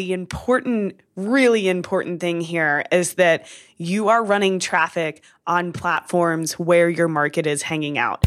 the 0.00 0.14
important, 0.14 0.98
really 1.14 1.68
important 1.68 2.22
thing 2.22 2.40
here 2.40 2.86
is 2.90 3.16
that 3.16 3.46
you 3.76 4.08
are 4.08 4.24
running 4.24 4.58
traffic 4.58 5.22
on 5.46 5.74
platforms 5.74 6.54
where 6.54 6.88
your 6.88 7.06
market 7.06 7.46
is 7.46 7.60
hanging 7.60 7.98
out. 7.98 8.24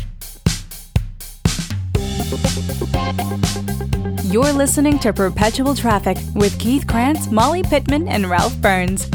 You're 4.26 4.54
listening 4.54 5.00
to 5.00 5.12
Perpetual 5.12 5.74
Traffic 5.74 6.20
with 6.36 6.60
Keith 6.60 6.86
Krance, 6.86 7.32
Molly 7.32 7.64
Pittman, 7.64 8.08
and 8.08 8.30
Ralph 8.30 8.56
Burns. 8.58 9.10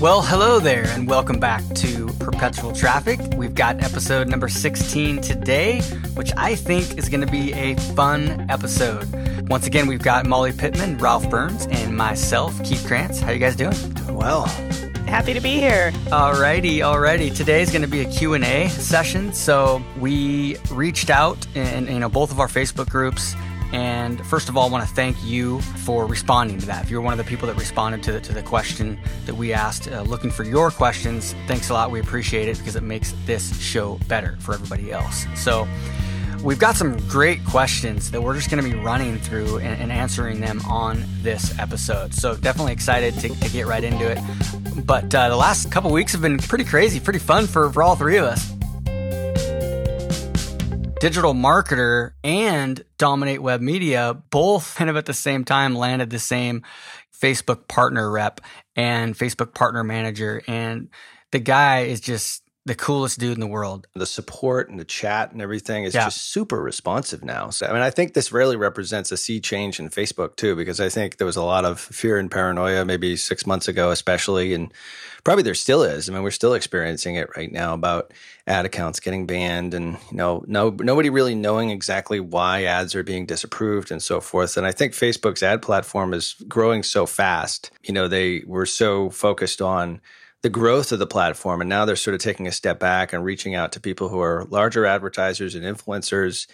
Well, 0.00 0.22
hello 0.22 0.58
there, 0.58 0.86
and 0.88 1.06
welcome 1.06 1.38
back 1.38 1.62
to 1.76 2.08
Perpetual 2.18 2.72
Traffic. 2.72 3.20
We've 3.36 3.54
got 3.54 3.80
episode 3.80 4.26
number 4.26 4.48
16 4.48 5.20
today, 5.20 5.82
which 6.14 6.32
I 6.36 6.56
think 6.56 6.98
is 6.98 7.08
going 7.08 7.24
to 7.24 7.30
be 7.30 7.52
a 7.52 7.76
fun 7.94 8.44
episode. 8.50 9.06
Once 9.52 9.66
again, 9.66 9.86
we've 9.86 10.02
got 10.02 10.24
Molly 10.24 10.50
Pittman, 10.50 10.96
Ralph 10.96 11.28
Burns, 11.28 11.66
and 11.66 11.94
myself, 11.94 12.58
Keith 12.64 12.86
Krance. 12.86 13.20
How 13.20 13.32
you 13.32 13.38
guys 13.38 13.54
doing? 13.54 13.74
Doing 13.92 14.16
well. 14.16 14.46
Happy 15.06 15.34
to 15.34 15.40
be 15.40 15.60
here. 15.60 15.90
Alrighty, 16.06 16.76
alrighty. 16.78 17.36
Today's 17.36 17.70
going 17.70 17.82
to 17.82 17.86
be 17.86 18.00
a 18.00 18.10
Q&A 18.10 18.70
session. 18.70 19.30
So 19.34 19.82
we 20.00 20.56
reached 20.70 21.10
out 21.10 21.46
in, 21.54 21.86
you 21.86 22.00
know, 22.00 22.08
both 22.08 22.30
of 22.30 22.40
our 22.40 22.48
Facebook 22.48 22.88
groups 22.88 23.34
and 23.72 24.24
first 24.26 24.50
of 24.50 24.56
all, 24.56 24.68
I 24.68 24.70
want 24.70 24.86
to 24.86 24.94
thank 24.94 25.22
you 25.24 25.60
for 25.60 26.06
responding 26.06 26.58
to 26.58 26.66
that. 26.66 26.84
If 26.84 26.90
you're 26.90 27.00
one 27.00 27.12
of 27.12 27.18
the 27.18 27.24
people 27.24 27.48
that 27.48 27.56
responded 27.56 28.02
to 28.04 28.12
the, 28.12 28.20
to 28.20 28.32
the 28.32 28.42
question 28.42 28.98
that 29.24 29.34
we 29.34 29.54
asked, 29.54 29.88
uh, 29.88 30.02
looking 30.02 30.30
for 30.30 30.44
your 30.44 30.70
questions, 30.70 31.34
thanks 31.46 31.70
a 31.70 31.72
lot. 31.72 31.90
We 31.90 31.98
appreciate 32.00 32.48
it 32.48 32.58
because 32.58 32.76
it 32.76 32.82
makes 32.82 33.14
this 33.24 33.58
show 33.60 33.98
better 34.08 34.36
for 34.40 34.52
everybody 34.52 34.92
else. 34.92 35.26
So, 35.34 35.66
we've 36.42 36.58
got 36.58 36.76
some 36.76 36.96
great 37.08 37.44
questions 37.44 38.10
that 38.10 38.20
we're 38.20 38.34
just 38.34 38.50
going 38.50 38.62
to 38.62 38.68
be 38.68 38.76
running 38.76 39.18
through 39.18 39.58
and, 39.58 39.80
and, 39.80 39.92
answering 39.92 40.40
them 40.40 40.60
on 40.66 41.04
this 41.20 41.56
episode. 41.58 42.12
So, 42.14 42.36
definitely 42.36 42.72
excited 42.72 43.14
to, 43.20 43.28
to 43.28 43.50
get 43.50 43.66
right 43.66 43.84
into 43.84 44.10
it. 44.10 44.18
But 44.84 45.14
uh, 45.14 45.28
the 45.28 45.36
last 45.36 45.70
couple 45.70 45.92
weeks 45.92 46.12
have 46.12 46.22
been 46.22 46.38
pretty 46.38 46.64
crazy, 46.64 47.00
pretty 47.00 47.18
fun 47.18 47.46
for, 47.46 47.70
for 47.72 47.82
all 47.82 47.96
three 47.96 48.16
of 48.16 48.24
us 48.24 48.52
digital 51.00 51.34
marketer 51.34 52.12
and 52.22 52.84
dominate 52.96 53.42
web 53.42 53.60
media 53.60 54.16
both 54.30 54.74
kind 54.76 54.88
of 54.88 54.96
at 54.96 55.04
the 55.04 55.12
same 55.12 55.44
time 55.44 55.74
landed 55.74 56.10
the 56.10 56.18
same 56.20 56.62
Facebook 57.22 57.66
partner 57.66 58.08
rep 58.08 58.40
and 58.76 59.16
Facebook 59.16 59.54
partner 59.54 59.82
manager. 59.82 60.42
And 60.46 60.88
the 61.30 61.38
guy 61.38 61.80
is 61.80 62.00
just 62.00 62.41
the 62.64 62.74
coolest 62.76 63.18
dude 63.18 63.34
in 63.34 63.40
the 63.40 63.46
world. 63.48 63.88
The 63.94 64.06
support 64.06 64.70
and 64.70 64.78
the 64.78 64.84
chat 64.84 65.32
and 65.32 65.42
everything 65.42 65.82
is 65.82 65.94
yeah. 65.94 66.04
just 66.04 66.30
super 66.30 66.62
responsive 66.62 67.24
now. 67.24 67.50
So, 67.50 67.66
I 67.66 67.72
mean, 67.72 67.82
I 67.82 67.90
think 67.90 68.14
this 68.14 68.30
really 68.30 68.54
represents 68.54 69.10
a 69.10 69.16
sea 69.16 69.40
change 69.40 69.80
in 69.80 69.88
Facebook 69.88 70.36
too, 70.36 70.54
because 70.54 70.78
I 70.78 70.88
think 70.88 71.16
there 71.16 71.26
was 71.26 71.34
a 71.34 71.42
lot 71.42 71.64
of 71.64 71.80
fear 71.80 72.18
and 72.18 72.30
paranoia 72.30 72.84
maybe 72.84 73.16
six 73.16 73.46
months 73.46 73.66
ago, 73.66 73.90
especially. 73.90 74.54
And 74.54 74.72
probably 75.24 75.42
there 75.42 75.56
still 75.56 75.82
is. 75.82 76.08
I 76.08 76.12
mean, 76.12 76.22
we're 76.22 76.30
still 76.30 76.54
experiencing 76.54 77.16
it 77.16 77.36
right 77.36 77.50
now 77.50 77.74
about 77.74 78.12
ad 78.46 78.64
accounts 78.64 79.00
getting 79.00 79.26
banned 79.26 79.74
and, 79.74 79.98
you 80.12 80.16
know, 80.16 80.44
no, 80.46 80.70
nobody 80.70 81.10
really 81.10 81.34
knowing 81.34 81.70
exactly 81.70 82.20
why 82.20 82.62
ads 82.62 82.94
are 82.94 83.02
being 83.02 83.26
disapproved 83.26 83.90
and 83.90 84.00
so 84.00 84.20
forth. 84.20 84.56
And 84.56 84.64
I 84.64 84.70
think 84.70 84.92
Facebook's 84.92 85.42
ad 85.42 85.62
platform 85.62 86.14
is 86.14 86.36
growing 86.46 86.84
so 86.84 87.06
fast. 87.06 87.72
You 87.82 87.92
know, 87.92 88.06
they 88.06 88.44
were 88.46 88.66
so 88.66 89.10
focused 89.10 89.60
on, 89.60 90.00
the 90.42 90.50
growth 90.50 90.92
of 90.92 90.98
the 90.98 91.06
platform. 91.06 91.60
And 91.60 91.70
now 91.70 91.84
they're 91.84 91.96
sort 91.96 92.14
of 92.14 92.20
taking 92.20 92.46
a 92.46 92.52
step 92.52 92.78
back 92.78 93.12
and 93.12 93.24
reaching 93.24 93.54
out 93.54 93.72
to 93.72 93.80
people 93.80 94.08
who 94.08 94.20
are 94.20 94.44
larger 94.50 94.84
advertisers 94.84 95.54
and 95.54 95.64
influencers 95.64 96.46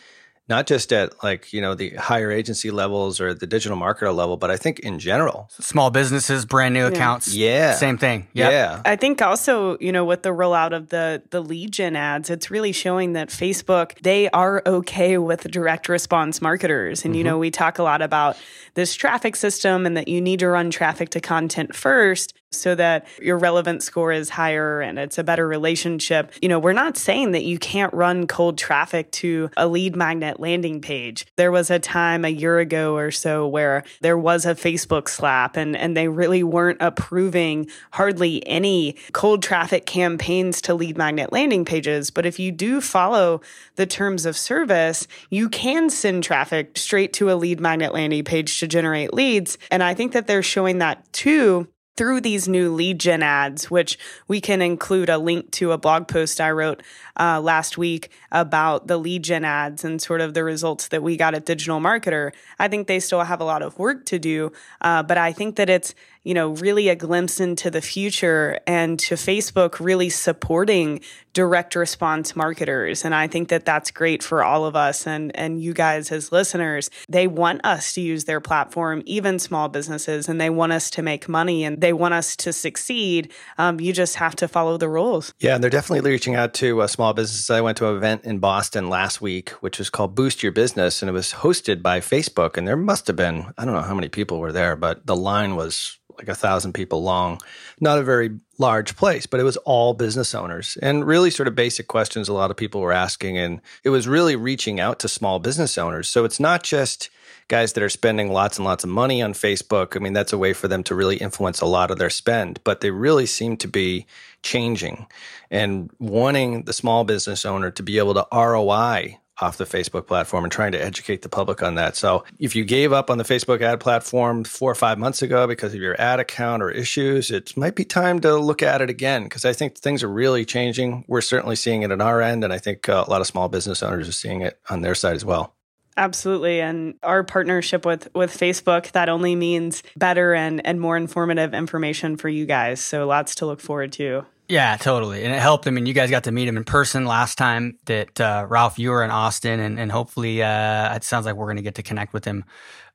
not 0.48 0.66
just 0.66 0.92
at 0.92 1.22
like 1.22 1.52
you 1.52 1.60
know 1.60 1.74
the 1.74 1.90
higher 1.90 2.30
agency 2.30 2.70
levels 2.70 3.20
or 3.20 3.34
the 3.34 3.46
digital 3.46 3.76
marketer 3.76 4.14
level 4.14 4.36
but 4.36 4.50
i 4.50 4.56
think 4.56 4.78
in 4.80 4.98
general 4.98 5.48
small 5.60 5.90
businesses 5.90 6.44
brand 6.44 6.74
new 6.74 6.86
accounts 6.86 7.34
yeah 7.34 7.74
same 7.74 7.98
thing 7.98 8.26
yep. 8.32 8.50
yeah 8.50 8.82
i 8.84 8.96
think 8.96 9.20
also 9.20 9.76
you 9.78 9.92
know 9.92 10.04
with 10.04 10.22
the 10.22 10.30
rollout 10.30 10.72
of 10.72 10.88
the 10.88 11.22
the 11.30 11.40
lead 11.40 11.70
gen 11.72 11.96
ads 11.96 12.30
it's 12.30 12.50
really 12.50 12.72
showing 12.72 13.12
that 13.12 13.28
facebook 13.28 13.98
they 14.00 14.28
are 14.30 14.62
okay 14.66 15.18
with 15.18 15.42
direct 15.50 15.88
response 15.88 16.40
marketers 16.40 17.04
and 17.04 17.12
mm-hmm. 17.12 17.18
you 17.18 17.24
know 17.24 17.38
we 17.38 17.50
talk 17.50 17.78
a 17.78 17.82
lot 17.82 18.02
about 18.02 18.36
this 18.74 18.94
traffic 18.94 19.36
system 19.36 19.86
and 19.86 19.96
that 19.96 20.08
you 20.08 20.20
need 20.20 20.40
to 20.40 20.48
run 20.48 20.70
traffic 20.70 21.10
to 21.10 21.20
content 21.20 21.74
first 21.74 22.37
so 22.50 22.74
that 22.74 23.06
your 23.20 23.36
relevant 23.36 23.82
score 23.82 24.10
is 24.10 24.30
higher 24.30 24.80
and 24.80 24.98
it's 24.98 25.18
a 25.18 25.24
better 25.24 25.46
relationship. 25.46 26.32
You 26.40 26.48
know, 26.48 26.58
we're 26.58 26.72
not 26.72 26.96
saying 26.96 27.32
that 27.32 27.44
you 27.44 27.58
can't 27.58 27.92
run 27.92 28.26
cold 28.26 28.56
traffic 28.56 29.10
to 29.12 29.50
a 29.56 29.68
lead 29.68 29.94
magnet 29.94 30.40
landing 30.40 30.80
page. 30.80 31.26
There 31.36 31.52
was 31.52 31.70
a 31.70 31.78
time 31.78 32.24
a 32.24 32.30
year 32.30 32.58
ago 32.58 32.96
or 32.96 33.10
so 33.10 33.46
where 33.46 33.84
there 34.00 34.16
was 34.16 34.46
a 34.46 34.54
Facebook 34.54 35.08
slap 35.08 35.56
and, 35.56 35.76
and 35.76 35.96
they 35.96 36.08
really 36.08 36.42
weren't 36.42 36.78
approving 36.80 37.68
hardly 37.92 38.46
any 38.46 38.96
cold 39.12 39.42
traffic 39.42 39.84
campaigns 39.84 40.62
to 40.62 40.74
lead 40.74 40.96
magnet 40.96 41.32
landing 41.32 41.64
pages. 41.64 42.10
But 42.10 42.24
if 42.24 42.38
you 42.38 42.50
do 42.50 42.80
follow 42.80 43.42
the 43.76 43.86
terms 43.86 44.24
of 44.24 44.36
service, 44.36 45.06
you 45.30 45.48
can 45.48 45.90
send 45.90 46.24
traffic 46.24 46.78
straight 46.78 47.12
to 47.14 47.30
a 47.30 47.34
lead 47.34 47.60
magnet 47.60 47.92
landing 47.92 48.24
page 48.24 48.58
to 48.60 48.66
generate 48.66 49.12
leads. 49.12 49.58
And 49.70 49.82
I 49.82 49.92
think 49.92 50.12
that 50.12 50.26
they're 50.26 50.42
showing 50.42 50.78
that 50.78 51.12
too 51.12 51.68
through 51.98 52.20
these 52.20 52.46
new 52.46 52.72
lead 52.72 53.00
gen 53.00 53.24
ads, 53.24 53.68
which 53.70 53.98
we 54.28 54.40
can 54.40 54.62
include 54.62 55.08
a 55.08 55.18
link 55.18 55.50
to 55.50 55.72
a 55.72 55.78
blog 55.78 56.06
post 56.06 56.40
I 56.40 56.52
wrote 56.52 56.80
uh, 57.18 57.40
last 57.40 57.76
week 57.76 58.12
about 58.30 58.86
the 58.86 58.96
lead 58.96 59.24
gen 59.24 59.44
ads 59.44 59.84
and 59.84 60.00
sort 60.00 60.20
of 60.20 60.32
the 60.32 60.44
results 60.44 60.88
that 60.88 61.02
we 61.02 61.16
got 61.16 61.34
at 61.34 61.44
Digital 61.44 61.80
Marketer. 61.80 62.30
I 62.56 62.68
think 62.68 62.86
they 62.86 63.00
still 63.00 63.22
have 63.22 63.40
a 63.40 63.44
lot 63.44 63.62
of 63.62 63.76
work 63.80 64.06
to 64.06 64.18
do, 64.20 64.52
uh, 64.80 65.02
but 65.02 65.18
I 65.18 65.32
think 65.32 65.56
that 65.56 65.68
it's 65.68 65.92
you 66.28 66.34
know, 66.34 66.50
really 66.50 66.90
a 66.90 66.94
glimpse 66.94 67.40
into 67.40 67.70
the 67.70 67.80
future 67.80 68.60
and 68.66 68.98
to 68.98 69.14
Facebook 69.14 69.80
really 69.80 70.10
supporting 70.10 71.00
direct 71.32 71.74
response 71.74 72.36
marketers. 72.36 73.02
And 73.02 73.14
I 73.14 73.28
think 73.28 73.48
that 73.48 73.64
that's 73.64 73.90
great 73.90 74.22
for 74.22 74.44
all 74.44 74.66
of 74.66 74.76
us 74.76 75.06
and, 75.06 75.34
and 75.34 75.62
you 75.62 75.72
guys 75.72 76.12
as 76.12 76.30
listeners. 76.30 76.90
They 77.08 77.26
want 77.26 77.64
us 77.64 77.94
to 77.94 78.02
use 78.02 78.26
their 78.26 78.42
platform, 78.42 79.02
even 79.06 79.38
small 79.38 79.70
businesses, 79.70 80.28
and 80.28 80.38
they 80.38 80.50
want 80.50 80.72
us 80.72 80.90
to 80.90 81.02
make 81.02 81.30
money 81.30 81.64
and 81.64 81.80
they 81.80 81.94
want 81.94 82.12
us 82.12 82.36
to 82.36 82.52
succeed. 82.52 83.32
Um, 83.56 83.80
you 83.80 83.94
just 83.94 84.16
have 84.16 84.36
to 84.36 84.48
follow 84.48 84.76
the 84.76 84.90
rules. 84.90 85.32
Yeah, 85.38 85.54
and 85.54 85.62
they're 85.62 85.70
definitely 85.70 86.10
reaching 86.10 86.34
out 86.34 86.52
to 86.54 86.82
uh, 86.82 86.88
small 86.88 87.14
businesses. 87.14 87.48
I 87.48 87.62
went 87.62 87.78
to 87.78 87.88
an 87.88 87.96
event 87.96 88.26
in 88.26 88.38
Boston 88.38 88.90
last 88.90 89.22
week, 89.22 89.48
which 89.62 89.78
was 89.78 89.88
called 89.88 90.14
Boost 90.14 90.42
Your 90.42 90.52
Business, 90.52 91.00
and 91.00 91.08
it 91.08 91.12
was 91.14 91.32
hosted 91.32 91.80
by 91.80 92.00
Facebook. 92.00 92.58
And 92.58 92.68
there 92.68 92.76
must 92.76 93.06
have 93.06 93.16
been, 93.16 93.46
I 93.56 93.64
don't 93.64 93.72
know 93.72 93.80
how 93.80 93.94
many 93.94 94.10
people 94.10 94.40
were 94.40 94.52
there, 94.52 94.76
but 94.76 95.06
the 95.06 95.16
line 95.16 95.56
was 95.56 95.98
like 96.18 96.28
a 96.28 96.34
thousand 96.34 96.72
people 96.72 97.02
long, 97.02 97.40
not 97.80 97.98
a 97.98 98.02
very 98.02 98.38
large 98.58 98.96
place, 98.96 99.26
but 99.26 99.40
it 99.40 99.44
was 99.44 99.56
all 99.58 99.94
business 99.94 100.34
owners 100.34 100.76
and 100.82 101.06
really 101.06 101.30
sort 101.30 101.48
of 101.48 101.54
basic 101.54 101.86
questions 101.86 102.28
a 102.28 102.32
lot 102.32 102.50
of 102.50 102.56
people 102.56 102.80
were 102.80 102.92
asking. 102.92 103.38
And 103.38 103.60
it 103.84 103.90
was 103.90 104.08
really 104.08 104.36
reaching 104.36 104.80
out 104.80 104.98
to 105.00 105.08
small 105.08 105.38
business 105.38 105.78
owners. 105.78 106.08
So 106.08 106.24
it's 106.24 106.40
not 106.40 106.62
just 106.64 107.10
guys 107.46 107.72
that 107.72 107.82
are 107.82 107.88
spending 107.88 108.32
lots 108.32 108.58
and 108.58 108.64
lots 108.64 108.84
of 108.84 108.90
money 108.90 109.22
on 109.22 109.32
Facebook. 109.32 109.96
I 109.96 110.00
mean, 110.00 110.12
that's 110.12 110.32
a 110.32 110.38
way 110.38 110.52
for 110.52 110.68
them 110.68 110.82
to 110.84 110.94
really 110.94 111.16
influence 111.16 111.60
a 111.60 111.66
lot 111.66 111.90
of 111.90 111.98
their 111.98 112.10
spend, 112.10 112.60
but 112.64 112.80
they 112.80 112.90
really 112.90 113.26
seem 113.26 113.56
to 113.58 113.68
be 113.68 114.06
changing 114.42 115.06
and 115.50 115.90
wanting 115.98 116.64
the 116.64 116.72
small 116.72 117.04
business 117.04 117.46
owner 117.46 117.70
to 117.70 117.82
be 117.82 117.98
able 117.98 118.14
to 118.14 118.26
ROI 118.32 119.18
off 119.40 119.56
the 119.56 119.64
Facebook 119.64 120.06
platform 120.06 120.44
and 120.44 120.52
trying 120.52 120.72
to 120.72 120.82
educate 120.82 121.22
the 121.22 121.28
public 121.28 121.62
on 121.62 121.76
that. 121.76 121.96
So 121.96 122.24
if 122.38 122.56
you 122.56 122.64
gave 122.64 122.92
up 122.92 123.10
on 123.10 123.18
the 123.18 123.24
Facebook 123.24 123.60
ad 123.60 123.80
platform 123.80 124.44
four 124.44 124.70
or 124.70 124.74
five 124.74 124.98
months 124.98 125.22
ago 125.22 125.46
because 125.46 125.74
of 125.74 125.80
your 125.80 126.00
ad 126.00 126.20
account 126.20 126.62
or 126.62 126.70
issues, 126.70 127.30
it 127.30 127.56
might 127.56 127.74
be 127.74 127.84
time 127.84 128.20
to 128.20 128.36
look 128.36 128.62
at 128.62 128.80
it 128.80 128.90
again 128.90 129.24
because 129.24 129.44
I 129.44 129.52
think 129.52 129.76
things 129.76 130.02
are 130.02 130.08
really 130.08 130.44
changing. 130.44 131.04
We're 131.08 131.20
certainly 131.20 131.56
seeing 131.56 131.82
it 131.82 131.92
on 131.92 132.00
our 132.00 132.20
end, 132.20 132.44
and 132.44 132.52
I 132.52 132.58
think 132.58 132.88
uh, 132.88 133.04
a 133.06 133.10
lot 133.10 133.20
of 133.20 133.26
small 133.26 133.48
business 133.48 133.82
owners 133.82 134.08
are 134.08 134.12
seeing 134.12 134.40
it 134.42 134.58
on 134.70 134.82
their 134.82 134.94
side 134.94 135.16
as 135.16 135.24
well. 135.24 135.54
Absolutely. 135.96 136.60
And 136.60 136.94
our 137.02 137.24
partnership 137.24 137.84
with 137.84 138.08
with 138.14 138.30
Facebook 138.30 138.92
that 138.92 139.08
only 139.08 139.34
means 139.34 139.82
better 139.96 140.32
and 140.32 140.64
and 140.64 140.80
more 140.80 140.96
informative 140.96 141.54
information 141.54 142.16
for 142.16 142.28
you 142.28 142.46
guys. 142.46 142.80
So 142.80 143.06
lots 143.06 143.34
to 143.36 143.46
look 143.46 143.60
forward 143.60 143.92
to. 143.94 144.24
Yeah, 144.48 144.78
totally. 144.78 145.24
And 145.24 145.34
it 145.34 145.40
helped. 145.40 145.66
I 145.66 145.70
mean, 145.70 145.84
you 145.84 145.92
guys 145.92 146.08
got 146.08 146.24
to 146.24 146.32
meet 146.32 146.48
him 146.48 146.56
in 146.56 146.64
person 146.64 147.04
last 147.04 147.36
time 147.36 147.78
that 147.84 148.18
uh, 148.18 148.46
Ralph, 148.48 148.78
you 148.78 148.90
were 148.90 149.04
in 149.04 149.10
Austin, 149.10 149.60
and, 149.60 149.78
and 149.78 149.92
hopefully 149.92 150.42
uh, 150.42 150.94
it 150.96 151.04
sounds 151.04 151.26
like 151.26 151.34
we're 151.34 151.46
going 151.46 151.58
to 151.58 151.62
get 151.62 151.74
to 151.74 151.82
connect 151.82 152.14
with 152.14 152.24
him 152.24 152.46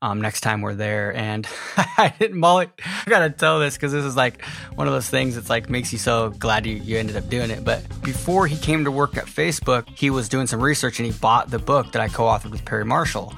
um, 0.01 0.19
next 0.19 0.41
time 0.41 0.61
we're 0.61 0.73
there. 0.73 1.15
And 1.15 1.47
I 1.77 2.11
didn't, 2.17 2.39
Molly, 2.39 2.69
I 2.83 3.09
got 3.09 3.19
to 3.19 3.29
tell 3.29 3.59
this 3.59 3.75
because 3.75 3.91
this 3.91 4.03
is 4.03 4.15
like 4.15 4.43
one 4.73 4.87
of 4.87 4.93
those 4.93 5.07
things 5.07 5.35
that's 5.35 5.49
like 5.49 5.69
makes 5.69 5.91
you 5.93 5.99
so 5.99 6.31
glad 6.31 6.65
you, 6.65 6.75
you 6.75 6.97
ended 6.97 7.17
up 7.17 7.29
doing 7.29 7.51
it. 7.51 7.63
But 7.63 7.83
before 8.01 8.47
he 8.47 8.57
came 8.57 8.83
to 8.85 8.91
work 8.91 9.15
at 9.15 9.25
Facebook, 9.25 9.87
he 9.89 10.09
was 10.09 10.29
doing 10.29 10.47
some 10.47 10.59
research 10.59 10.99
and 10.99 11.05
he 11.05 11.17
bought 11.19 11.51
the 11.51 11.59
book 11.59 11.91
that 11.91 12.01
I 12.01 12.07
co 12.07 12.23
authored 12.23 12.49
with 12.51 12.65
Perry 12.65 12.83
Marshall 12.83 13.31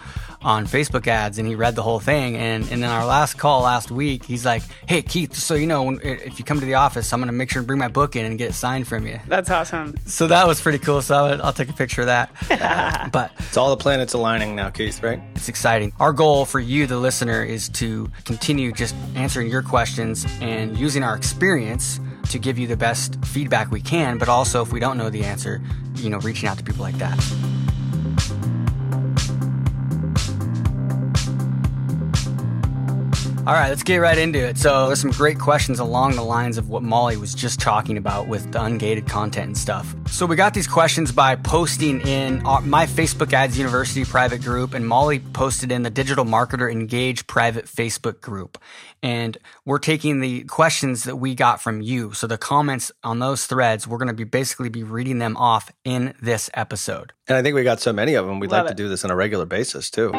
on 0.46 0.68
Facebook 0.68 1.08
ads 1.08 1.40
and 1.40 1.48
he 1.48 1.56
read 1.56 1.76
the 1.76 1.82
whole 1.82 2.00
thing. 2.00 2.38
And, 2.38 2.64
and 2.66 2.84
in 2.84 2.84
our 2.84 3.06
last 3.06 3.34
call 3.38 3.64
last 3.64 3.90
week, 3.90 4.24
he's 4.24 4.46
like, 4.46 4.62
Hey, 4.88 5.02
Keith, 5.02 5.34
so 5.34 5.56
you 5.56 5.66
know, 5.66 5.84
when, 5.84 6.00
if 6.04 6.38
you 6.38 6.46
come 6.46 6.60
to 6.60 6.66
the 6.66 6.76
office, 6.76 7.12
I'm 7.12 7.20
going 7.20 7.28
to 7.28 7.34
make 7.34 7.50
sure 7.50 7.60
and 7.60 7.68
bring 7.68 7.80
my 7.80 7.88
book 7.88 8.16
in 8.16 8.26
and 8.26 8.38
get 8.38 8.52
it 8.52 8.54
signed 8.54 8.88
from 8.88 9.08
you. 9.08 9.20
That's 9.28 9.50
awesome. 9.50 9.96
So 10.06 10.28
that 10.28 10.48
was 10.48 10.62
pretty 10.62 10.78
cool. 10.78 11.02
So 11.02 11.16
I'll, 11.16 11.42
I'll 11.48 11.54
take 11.54 11.70
a 11.70 11.74
picture 11.74 12.02
of 12.02 12.08
that. 12.08 13.10
but 13.12 13.32
it's 13.40 13.58
all 13.58 13.72
the 13.72 13.82
planets 13.82 14.14
aligning 14.14 14.56
now, 14.56 14.70
Keith, 14.70 15.02
right? 15.02 15.20
It's 15.34 15.50
exciting. 15.50 15.94
Our 16.00 16.14
goal 16.14 16.46
for 16.46 16.60
you, 16.60 16.86
the 16.86 17.00
listener, 17.00 17.44
is 17.44 17.68
to 17.70 18.12
continue 18.24 18.72
just 18.72 18.94
answering 19.16 19.50
your 19.50 19.64
questions 19.64 20.28
and 20.42 20.78
using 20.78 21.02
our 21.02 21.16
experience 21.16 22.00
to 22.30 22.38
give 22.38 22.60
you 22.60 22.68
the 22.68 22.78
best 22.78 23.24
feedback 23.26 23.72
we 23.72 23.82
can, 23.82 24.20
but 24.20 24.30
also 24.30 24.62
if 24.62 24.72
we 24.72 24.80
don't 24.80 24.98
know 24.98 25.10
the 25.10 25.24
answer, 25.24 25.62
you 25.96 26.10
know, 26.12 26.20
reaching 26.20 26.48
out 26.48 26.58
to 26.58 26.64
people 26.64 26.84
like 26.84 26.98
that. 27.00 27.18
All 33.48 33.54
right, 33.54 33.70
let's 33.70 33.84
get 33.84 33.98
right 33.98 34.18
into 34.18 34.40
it. 34.40 34.58
So, 34.58 34.88
there's 34.88 35.00
some 35.00 35.12
great 35.12 35.38
questions 35.38 35.78
along 35.78 36.16
the 36.16 36.24
lines 36.24 36.58
of 36.58 36.70
what 36.70 36.82
Molly 36.82 37.16
was 37.16 37.36
just 37.36 37.60
talking 37.60 37.96
about 37.96 38.28
with 38.28 38.52
the 38.52 38.58
ungated 38.58 39.08
content 39.08 39.46
and 39.46 39.56
stuff. 39.56 39.96
So, 40.08 40.26
we 40.26 40.36
got 40.36 40.56
these 40.56 40.66
questions 40.66 41.12
by 41.12 41.36
posting 41.36 42.02
in 42.08 42.42
my 42.64 42.88
Facebook 42.88 43.34
Ads 43.34 43.56
University 43.56 44.04
private 44.04 44.42
group, 44.42 44.74
and 44.74 44.88
Molly 44.88 45.20
posted 45.20 45.72
in 45.72 45.84
the 45.84 45.92
Digital 45.92 46.26
Marketer 46.26 46.72
Engage 46.72 47.28
private 47.28 47.66
Facebook 47.66 48.20
group. 48.20 48.58
And 49.04 49.38
we're 49.64 49.78
taking 49.78 50.22
the 50.22 50.46
questions 50.46 51.04
that 51.04 51.18
we 51.18 51.36
got 51.36 51.62
from 51.62 51.82
you. 51.82 52.14
So, 52.14 52.26
the 52.26 52.40
comments 52.40 52.92
on 53.04 53.20
those 53.20 53.46
threads, 53.46 53.88
we're 53.88 54.00
going 54.00 54.08
to 54.08 54.16
be 54.16 54.24
basically 54.24 54.70
be 54.70 54.82
reading 54.82 55.20
them 55.20 55.38
off 55.38 55.72
in 55.84 56.16
this 56.20 56.50
episode. 56.56 57.14
And 57.28 57.38
I 57.38 57.44
think 57.44 57.54
we 57.54 57.62
got 57.62 57.80
so 57.80 57.94
many 57.94 58.16
of 58.16 58.26
them, 58.26 58.40
we'd 58.40 58.50
Love 58.50 58.64
like 58.66 58.72
it. 58.72 58.78
to 58.78 58.84
do 58.84 58.90
this 58.90 59.06
on 59.06 59.12
a 59.12 59.16
regular 59.16 59.46
basis 59.46 59.92
too. 59.92 60.12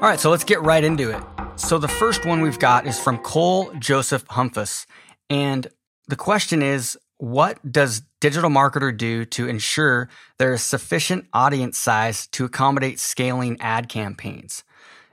All 0.00 0.08
right, 0.08 0.20
so 0.20 0.30
let's 0.30 0.44
get 0.44 0.62
right 0.62 0.84
into 0.84 1.10
it. 1.10 1.20
So 1.56 1.76
the 1.76 1.88
first 1.88 2.24
one 2.24 2.40
we've 2.40 2.60
got 2.60 2.86
is 2.86 3.00
from 3.00 3.18
Cole 3.18 3.72
Joseph 3.80 4.24
Humphus. 4.28 4.86
And 5.28 5.66
the 6.06 6.14
question 6.14 6.62
is, 6.62 6.96
what 7.16 7.58
does 7.68 8.02
digital 8.20 8.48
marketer 8.48 8.96
do 8.96 9.24
to 9.24 9.48
ensure 9.48 10.08
there 10.38 10.52
is 10.52 10.62
sufficient 10.62 11.26
audience 11.32 11.78
size 11.78 12.28
to 12.28 12.44
accommodate 12.44 13.00
scaling 13.00 13.60
ad 13.60 13.88
campaigns? 13.88 14.62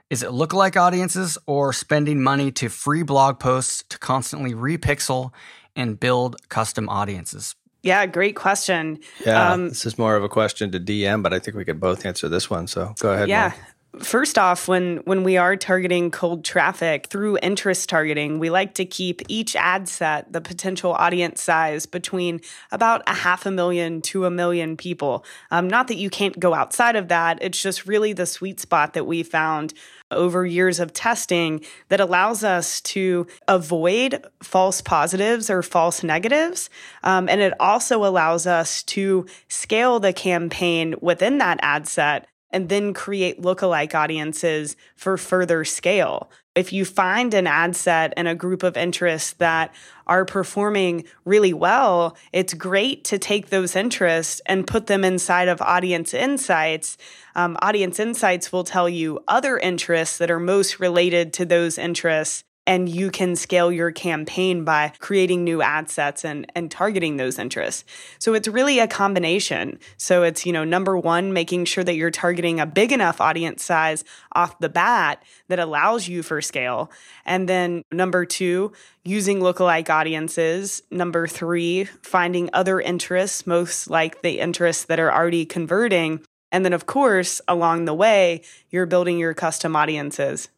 Is 0.08 0.22
it 0.22 0.30
lookalike 0.30 0.76
audiences 0.76 1.36
or 1.48 1.72
spending 1.72 2.22
money 2.22 2.52
to 2.52 2.68
free 2.68 3.02
blog 3.02 3.40
posts 3.40 3.82
to 3.88 3.98
constantly 3.98 4.54
repixel 4.54 5.32
and 5.74 5.98
build 5.98 6.36
custom 6.48 6.88
audiences? 6.88 7.56
Yeah, 7.82 8.06
great 8.06 8.36
question. 8.36 9.00
Yeah, 9.24 9.50
um, 9.50 9.68
this 9.68 9.84
is 9.84 9.98
more 9.98 10.14
of 10.14 10.22
a 10.22 10.28
question 10.28 10.70
to 10.70 10.78
DM, 10.78 11.24
but 11.24 11.34
I 11.34 11.40
think 11.40 11.56
we 11.56 11.64
could 11.64 11.80
both 11.80 12.06
answer 12.06 12.28
this 12.28 12.48
one. 12.48 12.68
So 12.68 12.94
go 13.00 13.12
ahead. 13.12 13.28
Yeah, 13.28 13.52
First 14.00 14.36
off, 14.36 14.68
when 14.68 14.98
when 15.04 15.22
we 15.24 15.38
are 15.38 15.56
targeting 15.56 16.10
cold 16.10 16.44
traffic 16.44 17.06
through 17.08 17.38
interest 17.40 17.88
targeting, 17.88 18.38
we 18.38 18.50
like 18.50 18.74
to 18.74 18.84
keep 18.84 19.22
each 19.28 19.56
ad 19.56 19.88
set, 19.88 20.32
the 20.32 20.40
potential 20.40 20.92
audience 20.92 21.42
size, 21.42 21.86
between 21.86 22.40
about 22.72 23.02
a 23.06 23.14
half 23.14 23.46
a 23.46 23.50
million 23.50 24.02
to 24.02 24.26
a 24.26 24.30
million 24.30 24.76
people. 24.76 25.24
Um, 25.50 25.68
not 25.68 25.88
that 25.88 25.96
you 25.96 26.10
can't 26.10 26.38
go 26.38 26.52
outside 26.52 26.96
of 26.96 27.08
that; 27.08 27.38
it's 27.40 27.62
just 27.62 27.86
really 27.86 28.12
the 28.12 28.26
sweet 28.26 28.60
spot 28.60 28.92
that 28.92 29.04
we 29.04 29.22
found 29.22 29.72
over 30.10 30.44
years 30.44 30.78
of 30.78 30.92
testing 30.92 31.64
that 31.88 32.00
allows 32.00 32.44
us 32.44 32.80
to 32.80 33.26
avoid 33.48 34.24
false 34.42 34.80
positives 34.80 35.48
or 35.48 35.62
false 35.62 36.02
negatives. 36.02 36.70
Um, 37.02 37.28
and 37.28 37.40
it 37.40 37.54
also 37.58 38.04
allows 38.04 38.46
us 38.46 38.82
to 38.84 39.26
scale 39.48 40.00
the 40.00 40.12
campaign 40.12 40.94
within 41.00 41.38
that 41.38 41.58
ad 41.62 41.88
set 41.88 42.28
and 42.50 42.68
then 42.68 42.94
create 42.94 43.40
lookalike 43.42 43.94
audiences 43.94 44.76
for 44.94 45.16
further 45.16 45.64
scale. 45.64 46.30
If 46.54 46.72
you 46.72 46.84
find 46.84 47.34
an 47.34 47.46
ad 47.46 47.76
set 47.76 48.14
and 48.16 48.26
a 48.26 48.34
group 48.34 48.62
of 48.62 48.76
interests 48.76 49.34
that 49.34 49.74
are 50.06 50.24
performing 50.24 51.04
really 51.24 51.52
well, 51.52 52.16
it's 52.32 52.54
great 52.54 53.04
to 53.04 53.18
take 53.18 53.50
those 53.50 53.76
interests 53.76 54.40
and 54.46 54.66
put 54.66 54.86
them 54.86 55.04
inside 55.04 55.48
of 55.48 55.60
Audience 55.60 56.14
Insights. 56.14 56.96
Um, 57.34 57.58
audience 57.60 58.00
Insights 58.00 58.52
will 58.52 58.64
tell 58.64 58.88
you 58.88 59.22
other 59.28 59.58
interests 59.58 60.16
that 60.18 60.30
are 60.30 60.40
most 60.40 60.80
related 60.80 61.34
to 61.34 61.44
those 61.44 61.76
interests 61.76 62.44
and 62.66 62.88
you 62.88 63.10
can 63.10 63.36
scale 63.36 63.70
your 63.70 63.92
campaign 63.92 64.64
by 64.64 64.92
creating 64.98 65.44
new 65.44 65.62
ad 65.62 65.88
sets 65.88 66.24
and, 66.24 66.50
and 66.54 66.70
targeting 66.70 67.16
those 67.16 67.38
interests. 67.38 67.84
So 68.18 68.34
it's 68.34 68.48
really 68.48 68.78
a 68.78 68.88
combination. 68.88 69.78
So 69.96 70.24
it's, 70.24 70.44
you 70.44 70.52
know, 70.52 70.64
number 70.64 70.98
one, 70.98 71.32
making 71.32 71.66
sure 71.66 71.84
that 71.84 71.94
you're 71.94 72.10
targeting 72.10 72.58
a 72.58 72.66
big 72.66 72.92
enough 72.92 73.20
audience 73.20 73.62
size 73.62 74.04
off 74.32 74.58
the 74.58 74.68
bat 74.68 75.22
that 75.48 75.58
allows 75.58 76.08
you 76.08 76.22
for 76.22 76.42
scale. 76.42 76.90
And 77.24 77.48
then 77.48 77.82
number 77.92 78.24
two, 78.24 78.72
using 79.04 79.38
lookalike 79.38 79.88
audiences. 79.88 80.82
Number 80.90 81.26
three, 81.28 81.84
finding 82.02 82.50
other 82.52 82.80
interests, 82.80 83.46
most 83.46 83.88
like 83.88 84.22
the 84.22 84.40
interests 84.40 84.84
that 84.86 84.98
are 84.98 85.12
already 85.12 85.46
converting. 85.46 86.20
And 86.52 86.64
then, 86.64 86.72
of 86.72 86.86
course, 86.86 87.40
along 87.46 87.84
the 87.84 87.94
way, 87.94 88.42
you're 88.70 88.86
building 88.86 89.18
your 89.18 89.34
custom 89.34 89.76
audiences. 89.76 90.48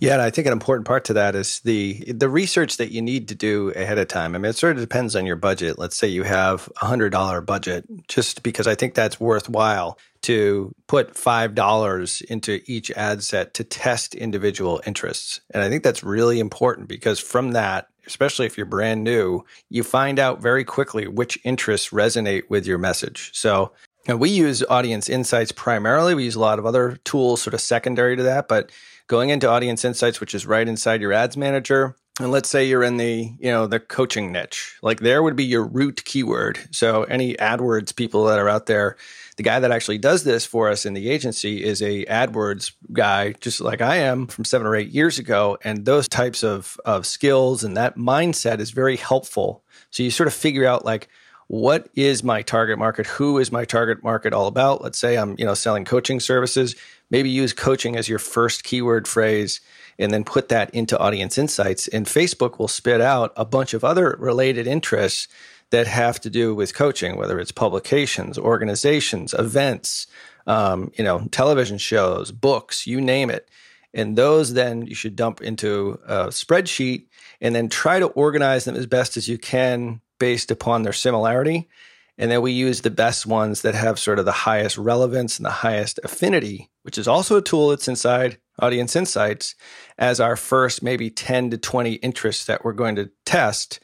Yeah, 0.00 0.14
and 0.14 0.22
I 0.22 0.30
think 0.30 0.46
an 0.46 0.52
important 0.52 0.86
part 0.86 1.04
to 1.06 1.12
that 1.14 1.34
is 1.34 1.60
the 1.60 2.04
the 2.12 2.28
research 2.28 2.76
that 2.76 2.92
you 2.92 3.02
need 3.02 3.28
to 3.28 3.34
do 3.34 3.70
ahead 3.70 3.98
of 3.98 4.08
time. 4.08 4.34
I 4.34 4.38
mean, 4.38 4.50
it 4.50 4.56
sort 4.56 4.76
of 4.76 4.82
depends 4.82 5.16
on 5.16 5.26
your 5.26 5.36
budget. 5.36 5.78
Let's 5.78 5.96
say 5.96 6.08
you 6.08 6.22
have 6.22 6.70
a 6.80 6.86
hundred 6.86 7.10
dollar 7.10 7.40
budget, 7.40 7.86
just 8.08 8.42
because 8.42 8.66
I 8.66 8.74
think 8.74 8.94
that's 8.94 9.20
worthwhile 9.20 9.98
to 10.22 10.74
put 10.86 11.16
five 11.16 11.54
dollars 11.54 12.20
into 12.22 12.60
each 12.66 12.90
ad 12.92 13.22
set 13.22 13.54
to 13.54 13.64
test 13.64 14.14
individual 14.14 14.80
interests. 14.86 15.40
And 15.50 15.62
I 15.62 15.68
think 15.68 15.82
that's 15.82 16.02
really 16.04 16.40
important 16.40 16.88
because 16.88 17.18
from 17.20 17.52
that, 17.52 17.88
especially 18.06 18.46
if 18.46 18.56
you're 18.56 18.66
brand 18.66 19.04
new, 19.04 19.44
you 19.68 19.82
find 19.82 20.18
out 20.18 20.40
very 20.40 20.64
quickly 20.64 21.06
which 21.06 21.38
interests 21.44 21.90
resonate 21.90 22.48
with 22.48 22.66
your 22.66 22.78
message. 22.78 23.30
So 23.34 23.72
and 24.08 24.18
we 24.18 24.30
use 24.30 24.64
audience 24.70 25.08
insights 25.10 25.52
primarily. 25.52 26.14
We 26.14 26.24
use 26.24 26.34
a 26.34 26.40
lot 26.40 26.58
of 26.58 26.64
other 26.64 26.96
tools 27.04 27.42
sort 27.42 27.52
of 27.52 27.60
secondary 27.60 28.16
to 28.16 28.22
that, 28.22 28.48
but 28.48 28.70
going 29.08 29.30
into 29.30 29.48
audience 29.48 29.84
insights, 29.84 30.20
which 30.20 30.34
is 30.34 30.46
right 30.46 30.68
inside 30.68 31.00
your 31.00 31.12
ads 31.12 31.36
manager. 31.36 31.96
And 32.20 32.32
let's 32.32 32.48
say 32.48 32.66
you're 32.66 32.82
in 32.82 32.96
the, 32.96 33.32
you 33.38 33.50
know, 33.50 33.66
the 33.66 33.78
coaching 33.78 34.32
niche. 34.32 34.76
Like 34.82 35.00
there 35.00 35.22
would 35.22 35.36
be 35.36 35.44
your 35.44 35.64
root 35.64 36.04
keyword. 36.04 36.58
So 36.72 37.04
any 37.04 37.34
AdWords 37.34 37.94
people 37.94 38.24
that 38.24 38.38
are 38.38 38.48
out 38.48 38.66
there, 38.66 38.96
the 39.36 39.44
guy 39.44 39.60
that 39.60 39.70
actually 39.70 39.98
does 39.98 40.24
this 40.24 40.44
for 40.44 40.68
us 40.68 40.84
in 40.84 40.94
the 40.94 41.08
agency 41.08 41.62
is 41.64 41.80
a 41.80 42.04
AdWords 42.06 42.72
guy, 42.92 43.32
just 43.40 43.60
like 43.60 43.80
I 43.80 43.96
am 43.96 44.26
from 44.26 44.44
seven 44.44 44.66
or 44.66 44.74
eight 44.74 44.88
years 44.88 45.18
ago. 45.20 45.58
And 45.62 45.84
those 45.84 46.08
types 46.08 46.42
of, 46.42 46.78
of 46.84 47.06
skills 47.06 47.62
and 47.62 47.76
that 47.76 47.96
mindset 47.96 48.58
is 48.58 48.72
very 48.72 48.96
helpful. 48.96 49.62
So 49.90 50.02
you 50.02 50.10
sort 50.10 50.26
of 50.26 50.34
figure 50.34 50.66
out 50.66 50.84
like, 50.84 51.08
what 51.46 51.88
is 51.94 52.22
my 52.22 52.42
target 52.42 52.78
market? 52.78 53.06
Who 53.06 53.38
is 53.38 53.50
my 53.50 53.64
target 53.64 54.02
market 54.02 54.34
all 54.34 54.48
about? 54.48 54.82
Let's 54.82 54.98
say 54.98 55.16
I'm, 55.16 55.34
you 55.38 55.46
know, 55.46 55.54
selling 55.54 55.84
coaching 55.84 56.20
services. 56.20 56.76
Maybe 57.10 57.30
use 57.30 57.52
coaching 57.52 57.96
as 57.96 58.08
your 58.08 58.18
first 58.18 58.64
keyword 58.64 59.08
phrase 59.08 59.60
and 59.98 60.12
then 60.12 60.24
put 60.24 60.48
that 60.48 60.70
into 60.70 60.98
audience 60.98 61.38
insights. 61.38 61.88
And 61.88 62.06
Facebook 62.06 62.58
will 62.58 62.68
spit 62.68 63.00
out 63.00 63.32
a 63.36 63.44
bunch 63.44 63.74
of 63.74 63.84
other 63.84 64.16
related 64.18 64.66
interests 64.66 65.28
that 65.70 65.86
have 65.86 66.20
to 66.20 66.30
do 66.30 66.54
with 66.54 66.74
coaching, 66.74 67.16
whether 67.16 67.38
it's 67.38 67.52
publications, 67.52 68.38
organizations, 68.38 69.34
events, 69.34 70.06
um, 70.46 70.90
you 70.96 71.04
know, 71.04 71.26
television 71.30 71.78
shows, 71.78 72.32
books, 72.32 72.86
you 72.86 73.00
name 73.00 73.30
it. 73.30 73.48
And 73.92 74.16
those 74.16 74.54
then 74.54 74.86
you 74.86 74.94
should 74.94 75.16
dump 75.16 75.40
into 75.42 75.98
a 76.06 76.26
spreadsheet 76.26 77.06
and 77.40 77.54
then 77.54 77.68
try 77.68 77.98
to 77.98 78.06
organize 78.08 78.64
them 78.64 78.76
as 78.76 78.86
best 78.86 79.16
as 79.16 79.28
you 79.28 79.38
can 79.38 80.00
based 80.18 80.50
upon 80.50 80.82
their 80.82 80.92
similarity. 80.92 81.68
And 82.16 82.30
then 82.30 82.42
we 82.42 82.52
use 82.52 82.80
the 82.80 82.90
best 82.90 83.26
ones 83.26 83.62
that 83.62 83.74
have 83.74 83.98
sort 83.98 84.18
of 84.18 84.24
the 84.24 84.32
highest 84.32 84.76
relevance 84.76 85.38
and 85.38 85.46
the 85.46 85.50
highest 85.50 86.00
affinity, 86.02 86.68
which 86.88 86.96
is 86.96 87.06
also 87.06 87.36
a 87.36 87.42
tool 87.42 87.68
that's 87.68 87.86
inside 87.86 88.38
Audience 88.60 88.96
Insights, 88.96 89.54
as 89.98 90.20
our 90.20 90.36
first 90.36 90.82
maybe 90.82 91.10
10 91.10 91.50
to 91.50 91.58
20 91.58 91.96
interests 91.96 92.46
that 92.46 92.64
we're 92.64 92.72
going 92.72 92.96
to 92.96 93.10
test, 93.26 93.78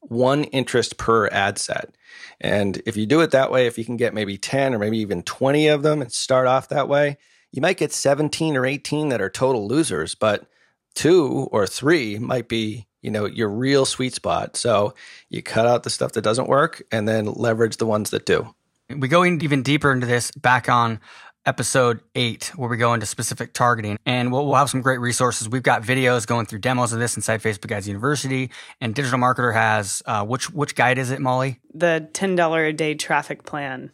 one 0.00 0.44
interest 0.44 0.96
per 0.96 1.26
ad 1.26 1.58
set. 1.58 1.94
And 2.40 2.80
if 2.86 2.96
you 2.96 3.04
do 3.04 3.20
it 3.20 3.30
that 3.32 3.50
way, 3.50 3.66
if 3.66 3.76
you 3.76 3.84
can 3.84 3.98
get 3.98 4.14
maybe 4.14 4.38
10 4.38 4.74
or 4.74 4.78
maybe 4.78 4.96
even 4.96 5.22
20 5.22 5.68
of 5.68 5.82
them 5.82 6.00
and 6.00 6.10
start 6.10 6.46
off 6.46 6.70
that 6.70 6.88
way, 6.88 7.18
you 7.52 7.60
might 7.60 7.76
get 7.76 7.92
17 7.92 8.56
or 8.56 8.64
18 8.64 9.10
that 9.10 9.20
are 9.20 9.28
total 9.28 9.68
losers, 9.68 10.14
but 10.14 10.46
two 10.94 11.50
or 11.52 11.66
three 11.66 12.18
might 12.18 12.48
be 12.48 12.86
you 13.02 13.10
know 13.10 13.26
your 13.26 13.50
real 13.50 13.84
sweet 13.84 14.14
spot 14.14 14.56
so 14.56 14.94
you 15.28 15.42
cut 15.42 15.66
out 15.66 15.82
the 15.82 15.90
stuff 15.90 16.12
that 16.12 16.22
doesn't 16.22 16.48
work 16.48 16.82
and 16.90 17.06
then 17.06 17.26
leverage 17.26 17.76
the 17.76 17.84
ones 17.84 18.08
that 18.08 18.24
do 18.24 18.48
we 18.88 19.08
go 19.08 19.24
even 19.24 19.62
deeper 19.62 19.92
into 19.92 20.06
this 20.06 20.30
back 20.30 20.68
on 20.68 21.00
episode 21.46 22.00
eight 22.14 22.52
where 22.56 22.68
we 22.68 22.76
go 22.76 22.92
into 22.92 23.06
specific 23.06 23.52
targeting 23.52 23.98
and 24.04 24.32
we'll, 24.32 24.44
we'll, 24.46 24.56
have 24.56 24.68
some 24.68 24.80
great 24.80 25.00
resources 25.00 25.48
we've 25.48 25.62
got 25.62 25.82
videos 25.82 26.26
going 26.26 26.44
through 26.44 26.58
demos 26.58 26.92
of 26.92 26.98
this 26.98 27.16
inside 27.16 27.40
facebook 27.40 27.70
ads 27.70 27.86
university 27.86 28.50
and 28.80 28.94
digital 28.94 29.18
marketer 29.18 29.54
has 29.54 30.02
uh, 30.06 30.24
which 30.24 30.50
which 30.50 30.74
guide 30.74 30.98
is 30.98 31.10
it 31.10 31.20
molly 31.20 31.60
the 31.72 32.08
$10 32.12 32.68
a 32.68 32.72
day 32.72 32.94
traffic 32.94 33.44
plan 33.44 33.90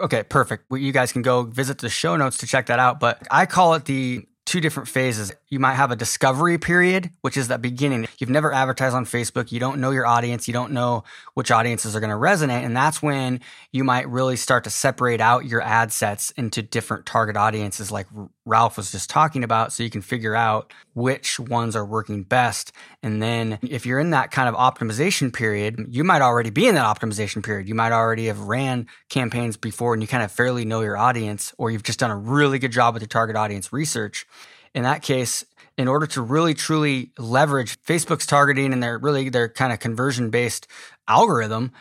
Okay, 0.00 0.22
perfect. 0.22 0.64
Well, 0.70 0.80
you 0.80 0.92
guys 0.92 1.12
can 1.12 1.22
go 1.22 1.42
visit 1.42 1.78
the 1.78 1.88
show 1.88 2.16
notes 2.16 2.38
to 2.38 2.46
check 2.46 2.66
that 2.66 2.78
out. 2.78 3.00
But 3.00 3.26
I 3.30 3.46
call 3.46 3.74
it 3.74 3.84
the 3.86 4.26
two 4.46 4.60
different 4.60 4.88
phases. 4.88 5.32
You 5.50 5.58
might 5.58 5.74
have 5.74 5.90
a 5.90 5.96
discovery 5.96 6.58
period, 6.58 7.10
which 7.22 7.36
is 7.36 7.48
that 7.48 7.62
beginning. 7.62 8.06
You've 8.18 8.28
never 8.28 8.52
advertised 8.52 8.94
on 8.94 9.06
Facebook. 9.06 9.50
You 9.50 9.60
don't 9.60 9.80
know 9.80 9.90
your 9.90 10.06
audience. 10.06 10.46
You 10.46 10.52
don't 10.52 10.72
know 10.72 11.04
which 11.34 11.50
audiences 11.50 11.96
are 11.96 12.00
going 12.00 12.10
to 12.10 12.16
resonate. 12.16 12.64
And 12.64 12.76
that's 12.76 13.02
when 13.02 13.40
you 13.72 13.82
might 13.82 14.08
really 14.08 14.36
start 14.36 14.64
to 14.64 14.70
separate 14.70 15.20
out 15.20 15.46
your 15.46 15.62
ad 15.62 15.90
sets 15.90 16.30
into 16.32 16.60
different 16.60 17.06
target 17.06 17.36
audiences, 17.36 17.90
like 17.90 18.06
Ralph 18.44 18.76
was 18.76 18.92
just 18.92 19.08
talking 19.08 19.42
about. 19.42 19.72
So 19.72 19.82
you 19.82 19.90
can 19.90 20.02
figure 20.02 20.34
out 20.34 20.72
which 20.94 21.40
ones 21.40 21.74
are 21.74 21.84
working 21.84 22.24
best. 22.24 22.72
And 23.02 23.22
then 23.22 23.58
if 23.62 23.86
you're 23.86 24.00
in 24.00 24.10
that 24.10 24.30
kind 24.30 24.48
of 24.48 24.54
optimization 24.54 25.32
period, 25.32 25.86
you 25.88 26.04
might 26.04 26.20
already 26.20 26.50
be 26.50 26.66
in 26.66 26.74
that 26.74 26.84
optimization 26.84 27.42
period. 27.42 27.68
You 27.68 27.74
might 27.74 27.92
already 27.92 28.26
have 28.26 28.40
ran 28.40 28.86
campaigns 29.08 29.56
before 29.56 29.94
and 29.94 30.02
you 30.02 30.08
kind 30.08 30.22
of 30.22 30.30
fairly 30.30 30.66
know 30.66 30.82
your 30.82 30.98
audience, 30.98 31.54
or 31.56 31.70
you've 31.70 31.84
just 31.84 31.98
done 31.98 32.10
a 32.10 32.16
really 32.16 32.58
good 32.58 32.72
job 32.72 32.92
with 32.92 33.02
your 33.02 33.08
target 33.08 33.36
audience 33.36 33.72
research 33.72 34.26
in 34.74 34.82
that 34.84 35.02
case, 35.02 35.44
in 35.76 35.88
order 35.88 36.06
to 36.06 36.22
really 36.22 36.54
truly 36.54 37.12
leverage 37.18 37.80
Facebook's 37.82 38.26
targeting 38.26 38.72
and 38.72 38.82
their 38.82 38.98
really 38.98 39.28
their 39.28 39.48
kind 39.48 39.72
of 39.72 39.78
conversion 39.78 40.30
based 40.30 40.66
algorithm, 41.06 41.72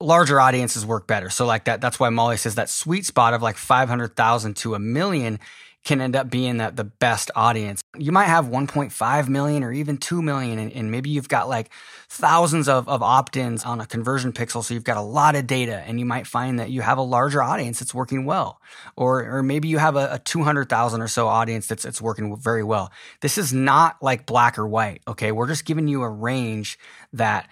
larger 0.00 0.40
audiences 0.40 0.84
work 0.84 1.06
better. 1.06 1.30
So 1.30 1.46
like 1.46 1.64
that, 1.64 1.80
that's 1.80 2.00
why 2.00 2.08
Molly 2.08 2.36
says 2.36 2.54
that 2.56 2.68
sweet 2.68 3.06
spot 3.06 3.34
of 3.34 3.42
like 3.42 3.56
500,000 3.56 4.56
to 4.56 4.74
a 4.74 4.78
million 4.78 5.38
can 5.84 6.00
end 6.00 6.14
up 6.14 6.30
being 6.30 6.58
the, 6.58 6.70
the 6.70 6.84
best 6.84 7.30
audience. 7.34 7.82
You 7.98 8.12
might 8.12 8.26
have 8.26 8.46
1.5 8.46 9.28
million 9.28 9.64
or 9.64 9.72
even 9.72 9.96
2 9.96 10.22
million, 10.22 10.58
and, 10.58 10.72
and 10.72 10.90
maybe 10.90 11.10
you've 11.10 11.28
got 11.28 11.48
like 11.48 11.70
thousands 12.08 12.68
of, 12.68 12.88
of 12.88 13.02
opt 13.02 13.36
ins 13.36 13.64
on 13.64 13.80
a 13.80 13.86
conversion 13.86 14.32
pixel. 14.32 14.62
So 14.62 14.74
you've 14.74 14.84
got 14.84 14.96
a 14.96 15.02
lot 15.02 15.34
of 15.34 15.46
data, 15.46 15.82
and 15.86 15.98
you 15.98 16.06
might 16.06 16.26
find 16.26 16.60
that 16.60 16.70
you 16.70 16.82
have 16.82 16.98
a 16.98 17.02
larger 17.02 17.42
audience 17.42 17.80
that's 17.80 17.92
working 17.92 18.24
well. 18.24 18.60
Or, 18.96 19.38
or 19.38 19.42
maybe 19.42 19.68
you 19.68 19.78
have 19.78 19.96
a, 19.96 20.14
a 20.14 20.18
200,000 20.20 21.00
or 21.00 21.08
so 21.08 21.26
audience 21.26 21.66
that's, 21.66 21.82
that's 21.82 22.00
working 22.00 22.36
very 22.36 22.62
well. 22.62 22.92
This 23.20 23.36
is 23.36 23.52
not 23.52 24.00
like 24.00 24.24
black 24.24 24.58
or 24.58 24.68
white, 24.68 25.02
okay? 25.08 25.32
We're 25.32 25.48
just 25.48 25.64
giving 25.64 25.88
you 25.88 26.02
a 26.02 26.08
range 26.08 26.78
that 27.12 27.48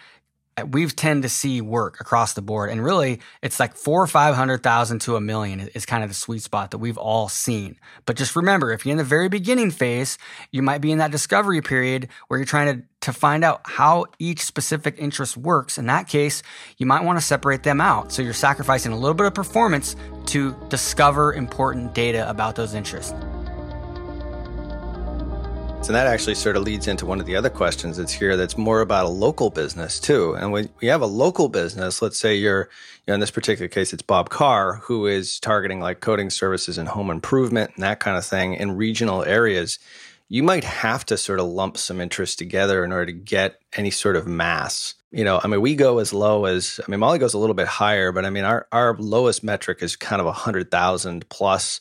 we've 0.64 0.94
tend 0.94 1.22
to 1.22 1.28
see 1.28 1.60
work 1.60 2.00
across 2.00 2.32
the 2.32 2.42
board. 2.42 2.70
And 2.70 2.82
really, 2.82 3.20
it's 3.42 3.60
like 3.60 3.74
four 3.74 4.02
or 4.02 4.06
500,000 4.06 4.98
to 5.00 5.16
a 5.16 5.20
million 5.20 5.68
is 5.74 5.86
kind 5.86 6.02
of 6.02 6.10
the 6.10 6.14
sweet 6.14 6.42
spot 6.42 6.70
that 6.70 6.78
we've 6.78 6.98
all 6.98 7.28
seen. 7.28 7.76
But 8.06 8.16
just 8.16 8.36
remember, 8.36 8.72
if 8.72 8.84
you're 8.84 8.92
in 8.92 8.98
the 8.98 9.04
very 9.04 9.28
beginning 9.28 9.70
phase, 9.70 10.18
you 10.50 10.62
might 10.62 10.80
be 10.80 10.92
in 10.92 10.98
that 10.98 11.10
discovery 11.10 11.62
period 11.62 12.08
where 12.28 12.38
you're 12.38 12.46
trying 12.46 12.80
to, 12.80 12.86
to 13.02 13.12
find 13.12 13.44
out 13.44 13.60
how 13.64 14.06
each 14.18 14.42
specific 14.42 14.96
interest 14.98 15.36
works. 15.36 15.78
In 15.78 15.86
that 15.86 16.08
case, 16.08 16.42
you 16.78 16.86
might 16.86 17.04
want 17.04 17.18
to 17.18 17.24
separate 17.24 17.62
them 17.62 17.80
out. 17.80 18.12
So 18.12 18.22
you're 18.22 18.32
sacrificing 18.34 18.92
a 18.92 18.96
little 18.96 19.14
bit 19.14 19.26
of 19.26 19.34
performance 19.34 19.96
to 20.26 20.56
discover 20.68 21.32
important 21.32 21.94
data 21.94 22.28
about 22.28 22.56
those 22.56 22.74
interests. 22.74 23.14
And 25.88 25.96
that 25.96 26.06
actually 26.06 26.36
sort 26.36 26.56
of 26.56 26.62
leads 26.62 26.86
into 26.86 27.04
one 27.04 27.18
of 27.18 27.26
the 27.26 27.34
other 27.34 27.50
questions 27.50 27.96
that's 27.96 28.12
here 28.12 28.36
that's 28.36 28.56
more 28.56 28.80
about 28.80 29.06
a 29.06 29.08
local 29.08 29.50
business 29.50 29.98
too. 29.98 30.34
And 30.34 30.52
when 30.52 30.68
we 30.80 30.86
have 30.86 31.02
a 31.02 31.06
local 31.06 31.48
business, 31.48 32.00
let's 32.00 32.16
say 32.16 32.36
you're, 32.36 32.68
you 33.06 33.10
know, 33.10 33.14
in 33.14 33.20
this 33.20 33.32
particular 33.32 33.66
case, 33.66 33.92
it's 33.92 34.02
Bob 34.02 34.28
Carr, 34.28 34.76
who 34.76 35.08
is 35.08 35.40
targeting 35.40 35.80
like 35.80 35.98
coding 35.98 36.30
services 36.30 36.78
and 36.78 36.86
home 36.86 37.10
improvement 37.10 37.72
and 37.74 37.82
that 37.82 37.98
kind 37.98 38.16
of 38.16 38.24
thing 38.24 38.54
in 38.54 38.76
regional 38.76 39.24
areas. 39.24 39.80
You 40.28 40.44
might 40.44 40.62
have 40.62 41.04
to 41.06 41.16
sort 41.16 41.40
of 41.40 41.46
lump 41.46 41.76
some 41.76 42.00
interest 42.00 42.38
together 42.38 42.84
in 42.84 42.92
order 42.92 43.06
to 43.06 43.12
get 43.12 43.58
any 43.72 43.90
sort 43.90 44.14
of 44.14 44.28
mass. 44.28 44.94
You 45.10 45.24
know, 45.24 45.40
I 45.42 45.48
mean, 45.48 45.60
we 45.60 45.74
go 45.74 45.98
as 45.98 46.12
low 46.12 46.44
as, 46.44 46.78
I 46.86 46.88
mean, 46.88 47.00
Molly 47.00 47.18
goes 47.18 47.34
a 47.34 47.38
little 47.38 47.54
bit 47.54 47.66
higher, 47.66 48.12
but 48.12 48.24
I 48.24 48.30
mean, 48.30 48.44
our, 48.44 48.68
our 48.70 48.94
lowest 48.96 49.42
metric 49.42 49.82
is 49.82 49.96
kind 49.96 50.20
of 50.20 50.26
a 50.26 50.32
hundred 50.32 50.70
thousand 50.70 51.28
plus 51.30 51.80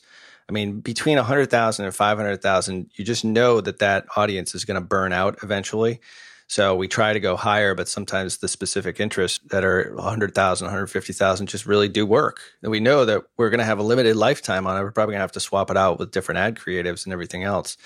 I 0.50 0.52
mean, 0.52 0.80
between 0.80 1.16
100,000 1.16 1.84
and 1.84 1.94
500,000, 1.94 2.90
you 2.94 3.04
just 3.04 3.24
know 3.24 3.60
that 3.60 3.78
that 3.78 4.06
audience 4.16 4.52
is 4.52 4.64
going 4.64 4.74
to 4.74 4.84
burn 4.84 5.12
out 5.12 5.38
eventually. 5.44 6.00
So 6.48 6.74
we 6.74 6.88
try 6.88 7.12
to 7.12 7.20
go 7.20 7.36
higher, 7.36 7.76
but 7.76 7.86
sometimes 7.86 8.38
the 8.38 8.48
specific 8.48 8.98
interests 8.98 9.38
that 9.50 9.64
are 9.64 9.92
100,000, 9.94 10.66
150,000 10.66 11.46
just 11.46 11.66
really 11.66 11.88
do 11.88 12.04
work. 12.04 12.40
And 12.62 12.72
we 12.72 12.80
know 12.80 13.04
that 13.04 13.22
we're 13.36 13.50
going 13.50 13.60
to 13.60 13.64
have 13.64 13.78
a 13.78 13.84
limited 13.84 14.16
lifetime 14.16 14.66
on 14.66 14.76
it. 14.76 14.82
We're 14.82 14.90
probably 14.90 15.12
going 15.12 15.20
to 15.20 15.22
have 15.22 15.32
to 15.32 15.40
swap 15.40 15.70
it 15.70 15.76
out 15.76 16.00
with 16.00 16.10
different 16.10 16.40
ad 16.40 16.56
creatives 16.56 17.04
and 17.04 17.12
everything 17.12 17.44
else. 17.44 17.76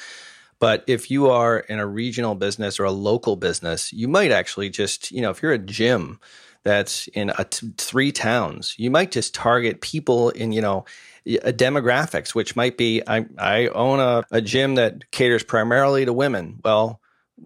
But 0.58 0.84
if 0.86 1.10
you 1.10 1.28
are 1.28 1.58
in 1.58 1.80
a 1.80 1.86
regional 1.86 2.34
business 2.34 2.80
or 2.80 2.84
a 2.84 2.90
local 2.90 3.36
business, 3.36 3.92
you 3.92 4.08
might 4.08 4.30
actually 4.30 4.70
just, 4.70 5.12
you 5.12 5.20
know, 5.20 5.28
if 5.28 5.42
you're 5.42 5.52
a 5.52 5.58
gym 5.58 6.18
that's 6.62 7.08
in 7.08 7.30
three 7.76 8.10
towns, 8.10 8.74
you 8.78 8.90
might 8.90 9.10
just 9.10 9.34
target 9.34 9.82
people 9.82 10.30
in, 10.30 10.50
you 10.50 10.62
know, 10.62 10.86
Uh, 11.26 11.52
demographics, 11.52 12.34
which 12.34 12.54
might 12.54 12.76
be 12.76 13.02
I, 13.06 13.24
I 13.38 13.68
own 13.68 13.98
a, 13.98 14.24
a 14.30 14.42
gym 14.42 14.74
that 14.74 15.10
caters 15.10 15.42
primarily 15.42 16.04
to 16.04 16.12
women. 16.12 16.60
Well, 16.62 17.00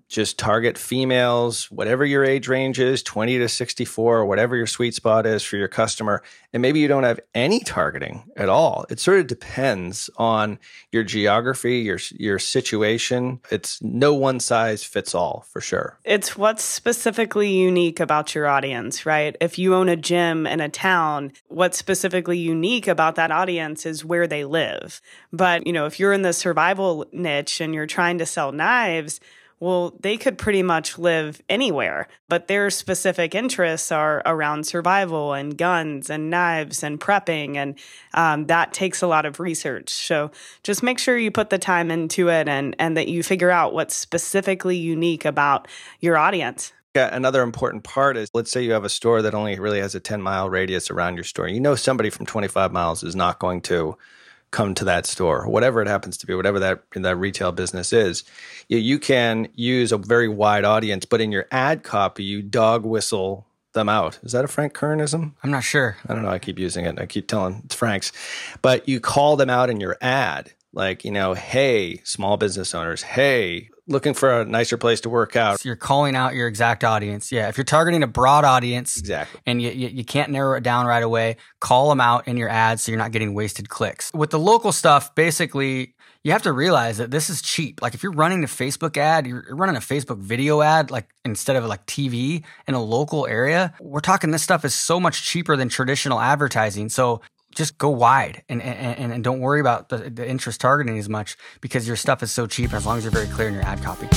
just 0.08 0.38
target 0.38 0.76
females, 0.78 1.70
whatever 1.70 2.04
your 2.04 2.24
age 2.24 2.48
range 2.48 2.78
is, 2.78 3.02
20 3.02 3.38
to 3.38 3.48
64, 3.48 4.18
or 4.18 4.26
whatever 4.26 4.56
your 4.56 4.66
sweet 4.66 4.94
spot 4.94 5.26
is 5.26 5.42
for 5.42 5.56
your 5.56 5.68
customer. 5.68 6.22
And 6.52 6.62
maybe 6.62 6.80
you 6.80 6.88
don't 6.88 7.04
have 7.04 7.20
any 7.34 7.60
targeting 7.60 8.24
at 8.36 8.48
all. 8.48 8.86
It 8.90 9.00
sort 9.00 9.20
of 9.20 9.26
depends 9.26 10.08
on 10.16 10.58
your 10.92 11.04
geography, 11.04 11.78
your 11.80 11.98
your 12.12 12.38
situation. 12.38 13.40
It's 13.50 13.82
no 13.82 14.14
one 14.14 14.40
size 14.40 14.82
fits 14.82 15.14
all 15.14 15.44
for 15.50 15.60
sure. 15.60 15.98
It's 16.04 16.36
what's 16.36 16.64
specifically 16.64 17.50
unique 17.50 18.00
about 18.00 18.34
your 18.34 18.46
audience, 18.46 19.04
right? 19.04 19.36
If 19.40 19.58
you 19.58 19.74
own 19.74 19.88
a 19.88 19.96
gym 19.96 20.46
in 20.46 20.60
a 20.60 20.68
town, 20.68 21.32
what's 21.48 21.78
specifically 21.78 22.38
unique 22.38 22.88
about 22.88 23.16
that 23.16 23.30
audience 23.30 23.84
is 23.84 24.04
where 24.04 24.26
they 24.26 24.44
live. 24.44 25.00
But, 25.32 25.66
you 25.66 25.72
know, 25.72 25.86
if 25.86 26.00
you're 26.00 26.12
in 26.12 26.22
the 26.22 26.32
survival 26.32 27.06
niche 27.12 27.60
and 27.60 27.74
you're 27.74 27.86
trying 27.86 28.18
to 28.18 28.26
sell 28.26 28.52
knives, 28.52 29.20
well, 29.60 29.94
they 30.00 30.16
could 30.16 30.38
pretty 30.38 30.62
much 30.62 30.98
live 30.98 31.42
anywhere, 31.48 32.08
but 32.28 32.46
their 32.46 32.70
specific 32.70 33.34
interests 33.34 33.90
are 33.90 34.22
around 34.24 34.66
survival 34.66 35.32
and 35.32 35.58
guns 35.58 36.08
and 36.10 36.30
knives 36.30 36.82
and 36.82 37.00
prepping. 37.00 37.56
And 37.56 37.78
um, 38.14 38.46
that 38.46 38.72
takes 38.72 39.02
a 39.02 39.06
lot 39.06 39.26
of 39.26 39.40
research. 39.40 39.90
So 39.90 40.30
just 40.62 40.82
make 40.82 40.98
sure 40.98 41.18
you 41.18 41.30
put 41.30 41.50
the 41.50 41.58
time 41.58 41.90
into 41.90 42.28
it 42.28 42.48
and, 42.48 42.76
and 42.78 42.96
that 42.96 43.08
you 43.08 43.22
figure 43.22 43.50
out 43.50 43.72
what's 43.72 43.96
specifically 43.96 44.76
unique 44.76 45.24
about 45.24 45.66
your 46.00 46.16
audience. 46.16 46.72
Yeah, 46.94 47.14
another 47.14 47.42
important 47.42 47.84
part 47.84 48.16
is 48.16 48.30
let's 48.34 48.50
say 48.50 48.62
you 48.62 48.72
have 48.72 48.84
a 48.84 48.88
store 48.88 49.22
that 49.22 49.34
only 49.34 49.58
really 49.58 49.80
has 49.80 49.94
a 49.94 50.00
10 50.00 50.22
mile 50.22 50.48
radius 50.48 50.90
around 50.90 51.16
your 51.16 51.24
store. 51.24 51.48
You 51.48 51.60
know, 51.60 51.74
somebody 51.74 52.10
from 52.10 52.26
25 52.26 52.72
miles 52.72 53.02
is 53.02 53.14
not 53.14 53.38
going 53.38 53.60
to 53.62 53.96
come 54.50 54.74
to 54.74 54.84
that 54.84 55.06
store, 55.06 55.46
whatever 55.48 55.82
it 55.82 55.88
happens 55.88 56.16
to 56.18 56.26
be, 56.26 56.34
whatever 56.34 56.58
that 56.58 56.82
that 56.92 57.16
retail 57.16 57.52
business 57.52 57.92
is. 57.92 58.24
You, 58.68 58.78
you 58.78 58.98
can 58.98 59.48
use 59.54 59.92
a 59.92 59.98
very 59.98 60.28
wide 60.28 60.64
audience, 60.64 61.04
but 61.04 61.20
in 61.20 61.32
your 61.32 61.46
ad 61.50 61.82
copy, 61.82 62.24
you 62.24 62.42
dog 62.42 62.84
whistle 62.84 63.46
them 63.74 63.88
out. 63.88 64.18
Is 64.22 64.32
that 64.32 64.44
a 64.44 64.48
Frank 64.48 64.74
Kernism? 64.74 65.34
I'm 65.42 65.50
not 65.50 65.62
sure. 65.64 65.96
I 66.08 66.14
don't 66.14 66.22
know. 66.22 66.30
I 66.30 66.38
keep 66.38 66.58
using 66.58 66.84
it. 66.84 66.98
I 66.98 67.06
keep 67.06 67.28
telling 67.28 67.62
it's 67.64 67.74
Frank's, 67.74 68.12
but 68.62 68.88
you 68.88 69.00
call 69.00 69.36
them 69.36 69.50
out 69.50 69.70
in 69.70 69.80
your 69.80 69.96
ad, 70.00 70.52
like 70.72 71.04
you 71.04 71.10
know, 71.10 71.34
hey, 71.34 72.00
small 72.04 72.36
business 72.36 72.74
owners, 72.74 73.02
hey, 73.02 73.70
looking 73.88 74.14
for 74.14 74.40
a 74.40 74.44
nicer 74.44 74.76
place 74.76 75.00
to 75.00 75.08
work 75.08 75.34
out. 75.34 75.60
So 75.60 75.68
you're 75.68 75.76
calling 75.76 76.14
out 76.14 76.34
your 76.34 76.46
exact 76.46 76.84
audience. 76.84 77.32
Yeah. 77.32 77.48
If 77.48 77.56
you're 77.56 77.64
targeting 77.64 78.02
a 78.02 78.06
broad 78.06 78.44
audience 78.44 78.98
exactly. 78.98 79.40
and 79.46 79.60
you, 79.60 79.70
you, 79.70 79.88
you, 79.88 80.04
can't 80.04 80.30
narrow 80.30 80.56
it 80.56 80.62
down 80.62 80.86
right 80.86 81.02
away, 81.02 81.36
call 81.60 81.88
them 81.88 82.00
out 82.00 82.28
in 82.28 82.36
your 82.36 82.50
ads 82.50 82.82
so 82.82 82.92
you're 82.92 82.98
not 82.98 83.12
getting 83.12 83.34
wasted 83.34 83.68
clicks. 83.68 84.10
With 84.14 84.30
the 84.30 84.38
local 84.38 84.72
stuff, 84.72 85.14
basically, 85.14 85.94
you 86.22 86.32
have 86.32 86.42
to 86.42 86.52
realize 86.52 86.98
that 86.98 87.10
this 87.10 87.30
is 87.30 87.40
cheap. 87.40 87.80
Like 87.80 87.94
if 87.94 88.02
you're 88.02 88.12
running 88.12 88.44
a 88.44 88.48
Facebook 88.48 88.96
ad, 88.96 89.26
you're 89.26 89.44
running 89.50 89.76
a 89.76 89.80
Facebook 89.80 90.18
video 90.18 90.60
ad, 90.60 90.90
like 90.90 91.08
instead 91.24 91.56
of 91.56 91.64
like 91.64 91.86
TV 91.86 92.44
in 92.66 92.74
a 92.74 92.82
local 92.82 93.26
area, 93.26 93.72
we're 93.80 94.00
talking 94.00 94.30
this 94.30 94.42
stuff 94.42 94.64
is 94.64 94.74
so 94.74 95.00
much 95.00 95.24
cheaper 95.24 95.56
than 95.56 95.68
traditional 95.68 96.20
advertising. 96.20 96.88
So 96.88 97.22
just 97.54 97.78
go 97.78 97.88
wide 97.88 98.42
and, 98.48 98.62
and, 98.62 99.12
and 99.12 99.24
don't 99.24 99.40
worry 99.40 99.60
about 99.60 99.88
the, 99.88 100.10
the 100.10 100.28
interest 100.28 100.60
targeting 100.60 100.98
as 100.98 101.08
much 101.08 101.36
because 101.60 101.86
your 101.86 101.96
stuff 101.96 102.22
is 102.22 102.30
so 102.30 102.46
cheap 102.46 102.72
as 102.72 102.86
long 102.86 102.98
as 102.98 103.04
you're 103.04 103.10
very 103.10 103.26
clear 103.28 103.48
in 103.48 103.54
your 103.54 103.64
ad 103.64 103.82
copy. 103.82 104.08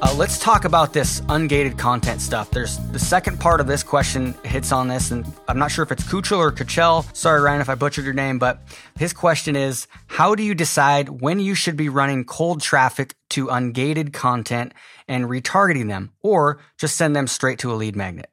Uh, 0.00 0.14
let's 0.16 0.38
talk 0.38 0.64
about 0.64 0.92
this 0.92 1.20
ungated 1.22 1.76
content 1.76 2.20
stuff. 2.20 2.52
There's 2.52 2.78
the 2.92 3.00
second 3.00 3.40
part 3.40 3.60
of 3.60 3.66
this 3.66 3.82
question 3.82 4.32
hits 4.44 4.70
on 4.70 4.86
this, 4.86 5.10
and 5.10 5.26
I'm 5.48 5.58
not 5.58 5.72
sure 5.72 5.82
if 5.82 5.90
it's 5.90 6.04
Kuchel 6.04 6.38
or 6.38 6.52
Kuchel. 6.52 7.04
Sorry, 7.16 7.40
Ryan, 7.40 7.60
if 7.60 7.68
I 7.68 7.74
butchered 7.74 8.04
your 8.04 8.14
name, 8.14 8.38
but 8.38 8.62
his 8.96 9.12
question 9.12 9.56
is 9.56 9.88
How 10.06 10.36
do 10.36 10.44
you 10.44 10.54
decide 10.54 11.08
when 11.08 11.40
you 11.40 11.56
should 11.56 11.76
be 11.76 11.88
running 11.88 12.24
cold 12.24 12.60
traffic 12.60 13.16
to 13.30 13.48
ungated 13.48 14.12
content 14.12 14.72
and 15.08 15.24
retargeting 15.24 15.88
them, 15.88 16.12
or 16.22 16.60
just 16.76 16.96
send 16.96 17.16
them 17.16 17.26
straight 17.26 17.58
to 17.60 17.72
a 17.72 17.74
lead 17.74 17.96
magnet? 17.96 18.30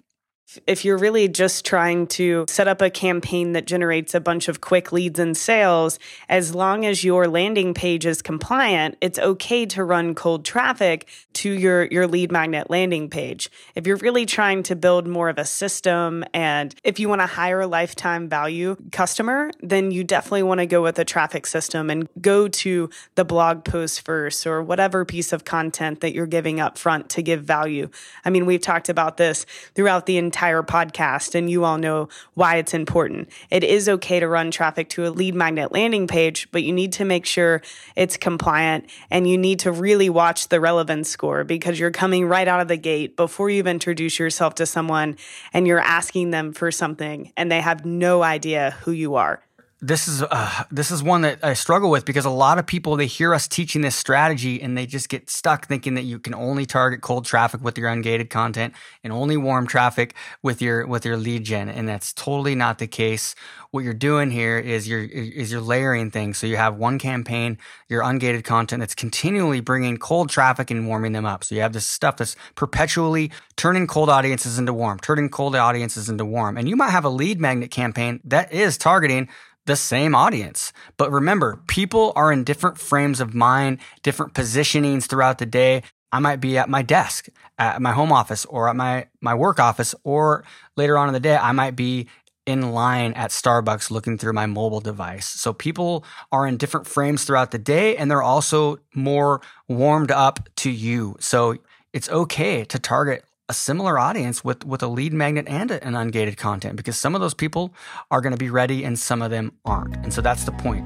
If 0.67 0.85
you're 0.85 0.97
really 0.97 1.27
just 1.27 1.65
trying 1.65 2.07
to 2.07 2.45
set 2.47 2.67
up 2.67 2.81
a 2.81 2.89
campaign 2.89 3.53
that 3.53 3.65
generates 3.65 4.13
a 4.13 4.19
bunch 4.19 4.47
of 4.47 4.62
quick 4.62 4.91
leads 4.91 5.17
and 5.17 5.35
sales, 5.35 5.97
as 6.29 6.53
long 6.53 6.85
as 6.85 7.03
your 7.03 7.27
landing 7.27 7.74
page 7.74 8.05
is 8.05 8.21
compliant, 8.21 8.97
it's 9.01 9.17
okay 9.17 9.65
to 9.65 9.83
run 9.83 10.13
cold 10.13 10.45
traffic 10.45 11.07
to 11.33 11.51
your, 11.51 11.85
your 11.85 12.05
lead 12.05 12.31
magnet 12.31 12.69
landing 12.69 13.09
page. 13.09 13.50
If 13.75 13.88
you're 13.88 13.97
really 13.97 14.25
trying 14.25 14.63
to 14.63 14.75
build 14.75 15.07
more 15.07 15.29
of 15.29 15.38
a 15.38 15.45
system 15.45 16.24
and 16.33 16.75
if 16.83 17.00
you 17.00 17.09
want 17.09 17.21
to 17.21 17.25
hire 17.25 17.55
a 17.55 17.55
higher 17.55 17.67
lifetime 17.67 18.27
value 18.27 18.75
customer, 18.91 19.51
then 19.62 19.91
you 19.91 20.03
definitely 20.03 20.43
want 20.43 20.59
to 20.59 20.65
go 20.65 20.81
with 20.81 21.00
a 21.00 21.05
traffic 21.05 21.45
system 21.45 21.89
and 21.89 22.09
go 22.19 22.47
to 22.47 22.89
the 23.15 23.24
blog 23.24 23.63
post 23.63 24.03
first 24.03 24.45
or 24.45 24.62
whatever 24.62 25.05
piece 25.05 25.31
of 25.31 25.45
content 25.45 26.01
that 26.01 26.13
you're 26.13 26.25
giving 26.25 26.59
up 26.59 26.77
front 26.77 27.09
to 27.09 27.21
give 27.21 27.43
value. 27.43 27.88
I 28.25 28.29
mean, 28.29 28.45
we've 28.45 28.62
talked 28.62 28.89
about 28.89 29.17
this 29.17 29.45
throughout 29.74 30.05
the 30.05 30.17
entire 30.17 30.44
podcast, 30.63 31.35
and 31.35 31.49
you 31.49 31.63
all 31.63 31.77
know 31.77 32.09
why 32.33 32.57
it's 32.57 32.73
important. 32.73 33.29
It 33.49 33.63
is 33.63 33.87
okay 33.87 34.19
to 34.19 34.27
run 34.27 34.51
traffic 34.51 34.89
to 34.89 35.05
a 35.05 35.09
lead 35.09 35.35
magnet 35.35 35.71
landing 35.71 36.07
page, 36.07 36.47
but 36.51 36.63
you 36.63 36.73
need 36.73 36.93
to 36.93 37.05
make 37.05 37.25
sure 37.25 37.61
it's 37.95 38.17
compliant 38.17 38.89
and 39.09 39.27
you 39.27 39.37
need 39.37 39.59
to 39.59 39.71
really 39.71 40.09
watch 40.09 40.49
the 40.49 40.59
relevance 40.59 41.09
score 41.09 41.43
because 41.43 41.79
you're 41.79 41.91
coming 41.91 42.27
right 42.27 42.47
out 42.47 42.61
of 42.61 42.67
the 42.67 42.77
gate 42.77 43.15
before 43.15 43.49
you've 43.49 43.67
introduced 43.67 44.19
yourself 44.19 44.55
to 44.55 44.65
someone 44.65 45.17
and 45.53 45.67
you're 45.67 45.79
asking 45.79 46.31
them 46.31 46.53
for 46.53 46.71
something 46.71 47.31
and 47.37 47.51
they 47.51 47.61
have 47.61 47.85
no 47.85 48.23
idea 48.23 48.71
who 48.81 48.91
you 48.91 49.15
are 49.15 49.41
this 49.82 50.08
is 50.08 50.24
uh, 50.24 50.63
this 50.72 50.89
is 50.89 51.03
one 51.03 51.22
that 51.22 51.44
I 51.44 51.53
struggle 51.53 51.89
with 51.89 52.05
because 52.05 52.24
a 52.24 52.29
lot 52.29 52.58
of 52.60 52.65
people 52.65 52.96
they 52.96 53.08
hear 53.08 53.34
us 53.34 53.46
teaching 53.46 53.82
this 53.82 53.96
strategy 53.96 54.62
and 54.62 54.77
they 54.77 54.86
just 54.86 55.10
get 55.10 55.29
stuck 55.29 55.67
thinking 55.67 55.96
that 55.96 56.03
you 56.03 56.17
can 56.17 56.34
only 56.34 56.65
target 56.65 57.01
cold 57.01 57.25
traffic 57.25 57.62
with 57.62 57.77
your 57.77 57.89
ungated 57.89 58.29
content 58.29 58.74
and 59.03 59.12
only 59.12 59.36
warm 59.36 59.67
traffic 59.67 60.15
with 60.41 60.62
your 60.62 60.88
with 60.88 61.05
your 61.05 61.17
lead 61.17 61.44
gen 61.44 61.67
and 61.67 61.89
that's 61.89 62.13
totally 62.13 62.55
not 62.55 62.79
the 62.79 62.88
case. 62.88 63.36
What 63.72 63.84
you're 63.84 63.94
doing 63.94 64.32
here 64.32 64.58
is 64.58 64.88
you're 64.88 65.03
is 65.03 65.51
you're 65.51 65.60
layering 65.60 66.10
things. 66.10 66.38
So 66.38 66.48
you 66.48 66.55
have 66.55 66.77
one 66.77 66.98
campaign, 66.98 67.58
your 67.89 68.01
ungated 68.01 68.46
content 68.46 68.79
that's 68.79 68.96
continually 68.96 69.60
bringing 69.60 69.98
cold 69.98 70.29
traffic 70.29 70.72
and 70.72 70.88
warming 70.88 71.12
them 71.12 71.25
up. 71.25 71.44
So 71.44 71.53
you 71.53 71.60
have 71.62 71.74
this 71.74 71.86
stuff 71.86 72.15
that's 72.15 72.38
perpetually 72.55 73.29
turning 73.58 73.88
cold 73.88 74.10
audiences 74.10 74.58
into 74.58 74.72
warm, 74.72 75.00
turning 75.00 75.27
cold 75.27 75.53
audiences 75.53 76.08
into 76.08 76.24
warm. 76.24 76.58
And 76.58 76.70
you 76.70 76.77
might 76.77 76.91
have 76.91 77.03
a 77.03 77.10
lead 77.10 77.41
magnet 77.41 77.72
campaign 77.72 78.22
that 78.24 78.53
is 78.53 78.77
targeting 78.77 79.27
the 79.65 79.75
same 79.75 80.15
audience. 80.15 80.72
But 80.98 81.12
remember, 81.12 81.60
people 81.67 82.13
are 82.15 82.31
in 82.31 82.43
different 82.43 82.77
frames 82.77 83.19
of 83.19 83.34
mind, 83.34 83.79
different 84.03 84.34
positionings 84.34 85.05
throughout 85.05 85.38
the 85.38 85.45
day. 85.45 85.84
I 86.12 86.19
might 86.19 86.39
be 86.39 86.57
at 86.57 86.69
my 86.69 86.81
desk, 86.81 87.27
at 87.57 87.81
my 87.81 87.91
home 87.91 88.12
office, 88.12 88.45
or 88.45 88.69
at 88.69 88.75
my, 88.75 89.07
my 89.22 89.34
work 89.34 89.60
office, 89.60 89.93
or 90.03 90.43
later 90.77 90.98
on 90.98 91.07
in 91.07 91.13
the 91.13 91.19
day, 91.19 91.36
I 91.36 91.51
might 91.51 91.75
be 91.75 92.07
in 92.45 92.72
line 92.74 93.12
at 93.13 93.31
Starbucks 93.31 93.89
looking 93.89 94.17
through 94.17 94.34
my 94.34 94.45
mobile 94.45 94.79
device. 94.79 95.27
So 95.27 95.51
people 95.51 96.05
are 96.31 96.45
in 96.45 96.57
different 96.57 96.88
frames 96.88 97.24
throughout 97.24 97.51
the 97.51 97.57
day 97.57 97.98
and 97.98 98.10
they're 98.10 98.22
also 98.22 98.77
more 98.93 99.41
warmed 99.67 100.12
up 100.12 100.48
to 100.57 100.69
you. 100.69 101.17
So 101.19 101.57
it's 101.91 102.10
okay 102.10 102.63
to 102.65 102.77
target 102.77 103.25
a 103.47 103.53
similar 103.53 103.99
audience 103.99 104.43
with 104.43 104.65
with 104.65 104.81
a 104.81 104.87
lead 104.87 105.13
magnet 105.13 105.45
and 105.47 105.69
an 105.71 105.93
ungated 105.93 106.37
content 106.37 106.75
because 106.75 106.97
some 106.97 107.13
of 107.13 107.21
those 107.21 107.33
people 107.33 107.73
are 108.09 108.21
going 108.21 108.31
to 108.31 108.37
be 108.37 108.49
ready 108.49 108.83
and 108.83 108.97
some 108.97 109.21
of 109.21 109.29
them 109.29 109.51
aren't. 109.65 109.95
And 109.97 110.13
so 110.13 110.21
that's 110.21 110.45
the 110.45 110.51
point. 110.51 110.83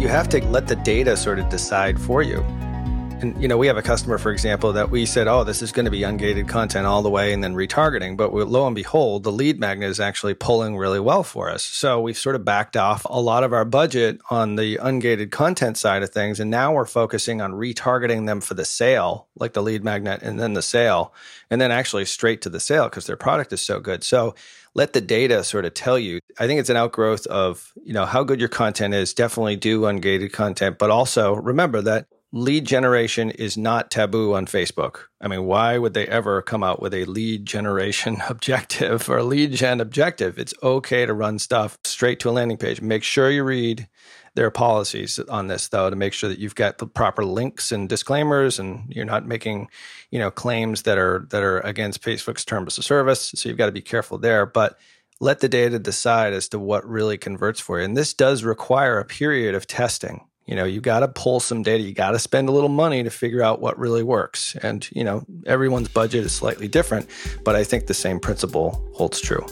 You 0.00 0.08
have 0.08 0.28
to 0.30 0.44
let 0.46 0.68
the 0.68 0.76
data 0.76 1.16
sort 1.16 1.38
of 1.38 1.48
decide 1.48 2.00
for 2.00 2.22
you. 2.22 2.44
And 3.18 3.40
you 3.40 3.48
know, 3.48 3.56
we 3.56 3.66
have 3.66 3.78
a 3.78 3.82
customer, 3.82 4.18
for 4.18 4.30
example, 4.30 4.74
that 4.74 4.90
we 4.90 5.06
said, 5.06 5.26
"Oh, 5.26 5.42
this 5.42 5.62
is 5.62 5.72
going 5.72 5.86
to 5.86 5.90
be 5.90 6.00
ungated 6.00 6.48
content 6.48 6.86
all 6.86 7.00
the 7.00 7.08
way, 7.08 7.32
and 7.32 7.42
then 7.42 7.54
retargeting." 7.54 8.14
But 8.14 8.34
lo 8.34 8.66
and 8.66 8.76
behold, 8.76 9.22
the 9.22 9.32
lead 9.32 9.58
magnet 9.58 9.88
is 9.88 10.00
actually 10.00 10.34
pulling 10.34 10.76
really 10.76 11.00
well 11.00 11.22
for 11.22 11.48
us. 11.48 11.62
So 11.62 11.98
we've 11.98 12.18
sort 12.18 12.36
of 12.36 12.44
backed 12.44 12.76
off 12.76 13.06
a 13.08 13.18
lot 13.18 13.42
of 13.42 13.54
our 13.54 13.64
budget 13.64 14.20
on 14.28 14.56
the 14.56 14.76
ungated 14.76 15.30
content 15.30 15.78
side 15.78 16.02
of 16.02 16.10
things, 16.10 16.40
and 16.40 16.50
now 16.50 16.74
we're 16.74 16.84
focusing 16.84 17.40
on 17.40 17.52
retargeting 17.52 18.26
them 18.26 18.42
for 18.42 18.52
the 18.52 18.66
sale, 18.66 19.28
like 19.34 19.54
the 19.54 19.62
lead 19.62 19.82
magnet, 19.82 20.20
and 20.22 20.38
then 20.38 20.52
the 20.52 20.60
sale, 20.60 21.14
and 21.50 21.58
then 21.58 21.70
actually 21.70 22.04
straight 22.04 22.42
to 22.42 22.50
the 22.50 22.60
sale 22.60 22.84
because 22.84 23.06
their 23.06 23.16
product 23.16 23.50
is 23.50 23.62
so 23.62 23.80
good. 23.80 24.04
So 24.04 24.34
let 24.74 24.92
the 24.92 25.00
data 25.00 25.42
sort 25.42 25.64
of 25.64 25.72
tell 25.72 25.98
you. 25.98 26.20
I 26.38 26.46
think 26.46 26.60
it's 26.60 26.68
an 26.68 26.76
outgrowth 26.76 27.26
of, 27.28 27.72
you 27.82 27.94
know, 27.94 28.04
how 28.04 28.24
good 28.24 28.40
your 28.40 28.50
content 28.50 28.92
is. 28.92 29.14
Definitely 29.14 29.56
do 29.56 29.80
ungated 29.82 30.34
content, 30.34 30.76
but 30.78 30.90
also 30.90 31.32
remember 31.32 31.80
that 31.80 32.06
lead 32.36 32.66
generation 32.66 33.30
is 33.30 33.56
not 33.56 33.90
taboo 33.90 34.34
on 34.34 34.44
Facebook. 34.44 35.04
I 35.22 35.28
mean, 35.28 35.46
why 35.46 35.78
would 35.78 35.94
they 35.94 36.06
ever 36.06 36.42
come 36.42 36.62
out 36.62 36.82
with 36.82 36.92
a 36.92 37.06
lead 37.06 37.46
generation 37.46 38.18
objective 38.28 39.08
or 39.08 39.22
lead 39.22 39.52
gen 39.52 39.80
objective? 39.80 40.38
It's 40.38 40.52
okay 40.62 41.06
to 41.06 41.14
run 41.14 41.38
stuff 41.38 41.78
straight 41.84 42.20
to 42.20 42.28
a 42.28 42.32
landing 42.32 42.58
page. 42.58 42.82
Make 42.82 43.04
sure 43.04 43.30
you 43.30 43.42
read 43.42 43.88
their 44.34 44.50
policies 44.50 45.18
on 45.18 45.46
this 45.46 45.68
though 45.68 45.88
to 45.88 45.96
make 45.96 46.12
sure 46.12 46.28
that 46.28 46.38
you've 46.38 46.54
got 46.54 46.76
the 46.76 46.86
proper 46.86 47.24
links 47.24 47.72
and 47.72 47.88
disclaimers 47.88 48.58
and 48.58 48.84
you're 48.94 49.06
not 49.06 49.26
making, 49.26 49.70
you 50.10 50.18
know, 50.18 50.30
claims 50.30 50.82
that 50.82 50.98
are 50.98 51.26
that 51.30 51.42
are 51.42 51.60
against 51.60 52.02
Facebook's 52.02 52.44
terms 52.44 52.76
of 52.76 52.84
service. 52.84 53.32
So 53.34 53.48
you've 53.48 53.56
got 53.56 53.66
to 53.66 53.72
be 53.72 53.80
careful 53.80 54.18
there, 54.18 54.44
but 54.44 54.78
let 55.20 55.40
the 55.40 55.48
data 55.48 55.78
decide 55.78 56.34
as 56.34 56.50
to 56.50 56.58
what 56.58 56.86
really 56.86 57.16
converts 57.16 57.60
for 57.60 57.78
you. 57.78 57.86
And 57.86 57.96
this 57.96 58.12
does 58.12 58.44
require 58.44 58.98
a 58.98 59.06
period 59.06 59.54
of 59.54 59.66
testing 59.66 60.26
you 60.46 60.54
know 60.54 60.64
you 60.64 60.80
got 60.80 61.00
to 61.00 61.08
pull 61.08 61.40
some 61.40 61.62
data 61.62 61.82
you 61.82 61.92
got 61.92 62.12
to 62.12 62.18
spend 62.18 62.48
a 62.48 62.52
little 62.52 62.68
money 62.68 63.02
to 63.02 63.10
figure 63.10 63.42
out 63.42 63.60
what 63.60 63.78
really 63.78 64.02
works. 64.02 64.56
And 64.62 64.88
you 64.92 65.04
know 65.04 65.24
everyone's 65.46 65.88
budget 65.88 66.24
is 66.24 66.32
slightly 66.32 66.68
different 66.68 67.08
but 67.44 67.54
i 67.56 67.64
think 67.64 67.86
the 67.86 67.94
same 67.94 68.18
principle 68.20 68.82
holds 68.94 69.20
true. 69.20 69.44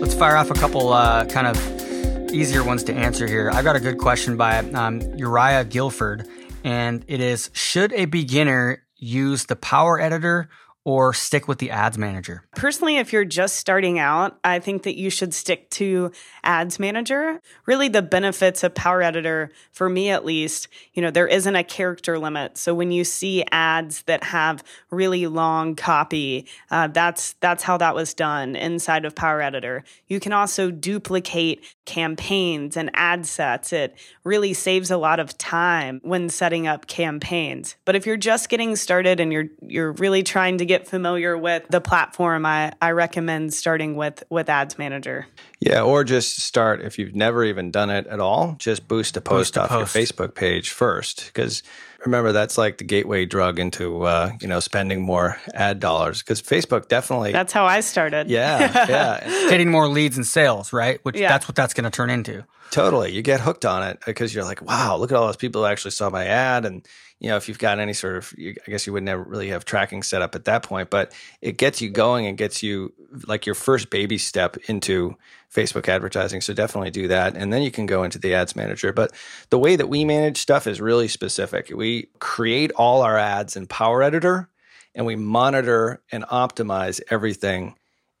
Let's 0.00 0.14
fire 0.14 0.36
off 0.36 0.50
a 0.50 0.54
couple 0.54 0.92
uh, 0.92 1.24
kind 1.26 1.46
of 1.46 2.30
easier 2.30 2.62
ones 2.62 2.84
to 2.84 2.92
answer 2.92 3.26
here. 3.26 3.50
I've 3.50 3.64
got 3.64 3.76
a 3.76 3.80
good 3.80 3.98
question 3.98 4.36
by 4.36 4.58
um, 4.58 5.00
uriah 5.16 5.64
guilford 5.64 6.28
and 6.64 7.04
it 7.08 7.20
is 7.20 7.50
should 7.52 7.92
a 7.92 8.06
beginner 8.06 8.82
use 8.96 9.46
the 9.46 9.56
power 9.56 10.00
editor 10.00 10.48
or 10.84 11.14
stick 11.14 11.48
with 11.48 11.58
the 11.58 11.70
ads 11.70 11.98
manager? 11.98 12.44
Personally, 12.54 12.98
if 12.98 13.12
you're 13.12 13.24
just 13.24 13.56
starting 13.56 13.98
out, 13.98 14.38
I 14.44 14.58
think 14.58 14.82
that 14.82 14.96
you 14.96 15.10
should 15.10 15.34
stick 15.34 15.70
to 15.70 16.12
ads 16.42 16.78
manager. 16.78 17.40
Really, 17.66 17.88
the 17.88 18.02
benefits 18.02 18.62
of 18.62 18.74
Power 18.74 19.02
Editor, 19.02 19.50
for 19.72 19.88
me 19.88 20.10
at 20.10 20.24
least, 20.24 20.68
you 20.92 21.02
know, 21.02 21.10
there 21.10 21.26
isn't 21.26 21.56
a 21.56 21.64
character 21.64 22.18
limit. 22.18 22.58
So 22.58 22.74
when 22.74 22.92
you 22.92 23.04
see 23.04 23.44
ads 23.50 24.02
that 24.02 24.24
have 24.24 24.62
really 24.90 25.26
long 25.26 25.74
copy, 25.74 26.46
uh, 26.70 26.88
that's 26.88 27.34
that's 27.40 27.62
how 27.62 27.76
that 27.78 27.94
was 27.94 28.14
done 28.14 28.56
inside 28.56 29.04
of 29.04 29.14
Power 29.14 29.40
Editor. 29.40 29.84
You 30.08 30.20
can 30.20 30.32
also 30.32 30.70
duplicate 30.70 31.64
campaigns 31.84 32.76
and 32.76 32.90
ad 32.94 33.26
sets. 33.26 33.72
It 33.72 33.96
really 34.22 34.52
saves 34.52 34.90
a 34.90 34.96
lot 34.96 35.20
of 35.20 35.36
time 35.38 36.00
when 36.02 36.28
setting 36.28 36.66
up 36.66 36.86
campaigns. 36.86 37.76
But 37.84 37.96
if 37.96 38.06
you're 38.06 38.16
just 38.16 38.48
getting 38.48 38.76
started 38.76 39.20
and 39.20 39.32
you're 39.32 39.48
you're 39.62 39.92
really 39.92 40.22
trying 40.22 40.58
to 40.58 40.66
get 40.66 40.73
get 40.78 40.88
familiar 40.88 41.38
with 41.38 41.64
the 41.70 41.80
platform, 41.80 42.44
I, 42.44 42.72
I 42.80 42.90
recommend 42.90 43.54
starting 43.54 43.96
with 43.96 44.24
with 44.28 44.48
Ads 44.48 44.78
Manager. 44.78 45.26
Yeah, 45.60 45.82
or 45.82 46.04
just 46.04 46.40
start 46.40 46.80
if 46.80 46.98
you've 46.98 47.14
never 47.14 47.44
even 47.44 47.70
done 47.70 47.90
it 47.90 48.06
at 48.06 48.20
all. 48.20 48.56
Just 48.58 48.88
boost 48.88 49.16
a 49.16 49.20
post 49.20 49.54
boost 49.54 49.58
off 49.58 49.68
post. 49.68 49.94
your 49.94 50.04
Facebook 50.04 50.34
page 50.34 50.70
first, 50.70 51.26
because 51.26 51.62
remember 52.04 52.32
that's 52.32 52.58
like 52.58 52.78
the 52.78 52.84
gateway 52.84 53.24
drug 53.24 53.58
into 53.58 54.02
uh, 54.02 54.32
you 54.40 54.48
know 54.48 54.60
spending 54.60 55.02
more 55.02 55.38
ad 55.54 55.80
dollars. 55.80 56.22
Because 56.22 56.42
Facebook 56.42 56.88
definitely 56.88 57.32
that's 57.32 57.52
how 57.52 57.66
I 57.66 57.80
started. 57.80 58.28
Yeah, 58.28 58.58
yeah, 58.88 59.48
getting 59.48 59.70
more 59.70 59.88
leads 59.88 60.16
and 60.16 60.26
sales, 60.26 60.72
right? 60.72 60.98
Which 61.04 61.16
yeah. 61.16 61.28
that's 61.28 61.46
what 61.46 61.54
that's 61.54 61.74
going 61.74 61.84
to 61.84 61.90
turn 61.90 62.10
into. 62.10 62.44
Totally, 62.70 63.12
you 63.12 63.22
get 63.22 63.40
hooked 63.40 63.64
on 63.64 63.84
it 63.84 63.98
because 64.04 64.34
you're 64.34 64.44
like, 64.44 64.60
wow, 64.62 64.96
look 64.96 65.12
at 65.12 65.16
all 65.16 65.26
those 65.26 65.36
people 65.36 65.62
who 65.62 65.66
actually 65.66 65.92
saw 65.92 66.10
my 66.10 66.24
ad, 66.24 66.64
and 66.64 66.84
you 67.24 67.30
know, 67.30 67.36
if 67.36 67.48
you've 67.48 67.58
got 67.58 67.80
any 67.80 67.94
sort 67.94 68.18
of, 68.18 68.34
I 68.38 68.70
guess 68.70 68.86
you 68.86 68.92
would 68.92 69.02
never 69.02 69.22
really 69.22 69.48
have 69.48 69.64
tracking 69.64 70.02
set 70.02 70.20
up 70.20 70.34
at 70.34 70.44
that 70.44 70.62
point, 70.62 70.90
but 70.90 71.10
it 71.40 71.56
gets 71.56 71.80
you 71.80 71.88
going 71.88 72.26
and 72.26 72.36
gets 72.36 72.62
you 72.62 72.92
like 73.26 73.46
your 73.46 73.54
first 73.54 73.88
baby 73.88 74.18
step 74.18 74.58
into 74.68 75.16
Facebook 75.50 75.88
advertising. 75.88 76.42
So 76.42 76.52
definitely 76.52 76.90
do 76.90 77.08
that. 77.08 77.34
And 77.34 77.50
then 77.50 77.62
you 77.62 77.70
can 77.70 77.86
go 77.86 78.02
into 78.02 78.18
the 78.18 78.34
ads 78.34 78.54
manager. 78.54 78.92
But 78.92 79.14
the 79.48 79.58
way 79.58 79.74
that 79.74 79.88
we 79.88 80.04
manage 80.04 80.36
stuff 80.36 80.66
is 80.66 80.82
really 80.82 81.08
specific. 81.08 81.72
We 81.74 82.10
create 82.18 82.72
all 82.72 83.00
our 83.00 83.16
ads 83.16 83.56
in 83.56 83.68
Power 83.68 84.02
Editor 84.02 84.50
and 84.94 85.06
we 85.06 85.16
monitor 85.16 86.02
and 86.12 86.24
optimize 86.24 87.00
everything 87.10 87.74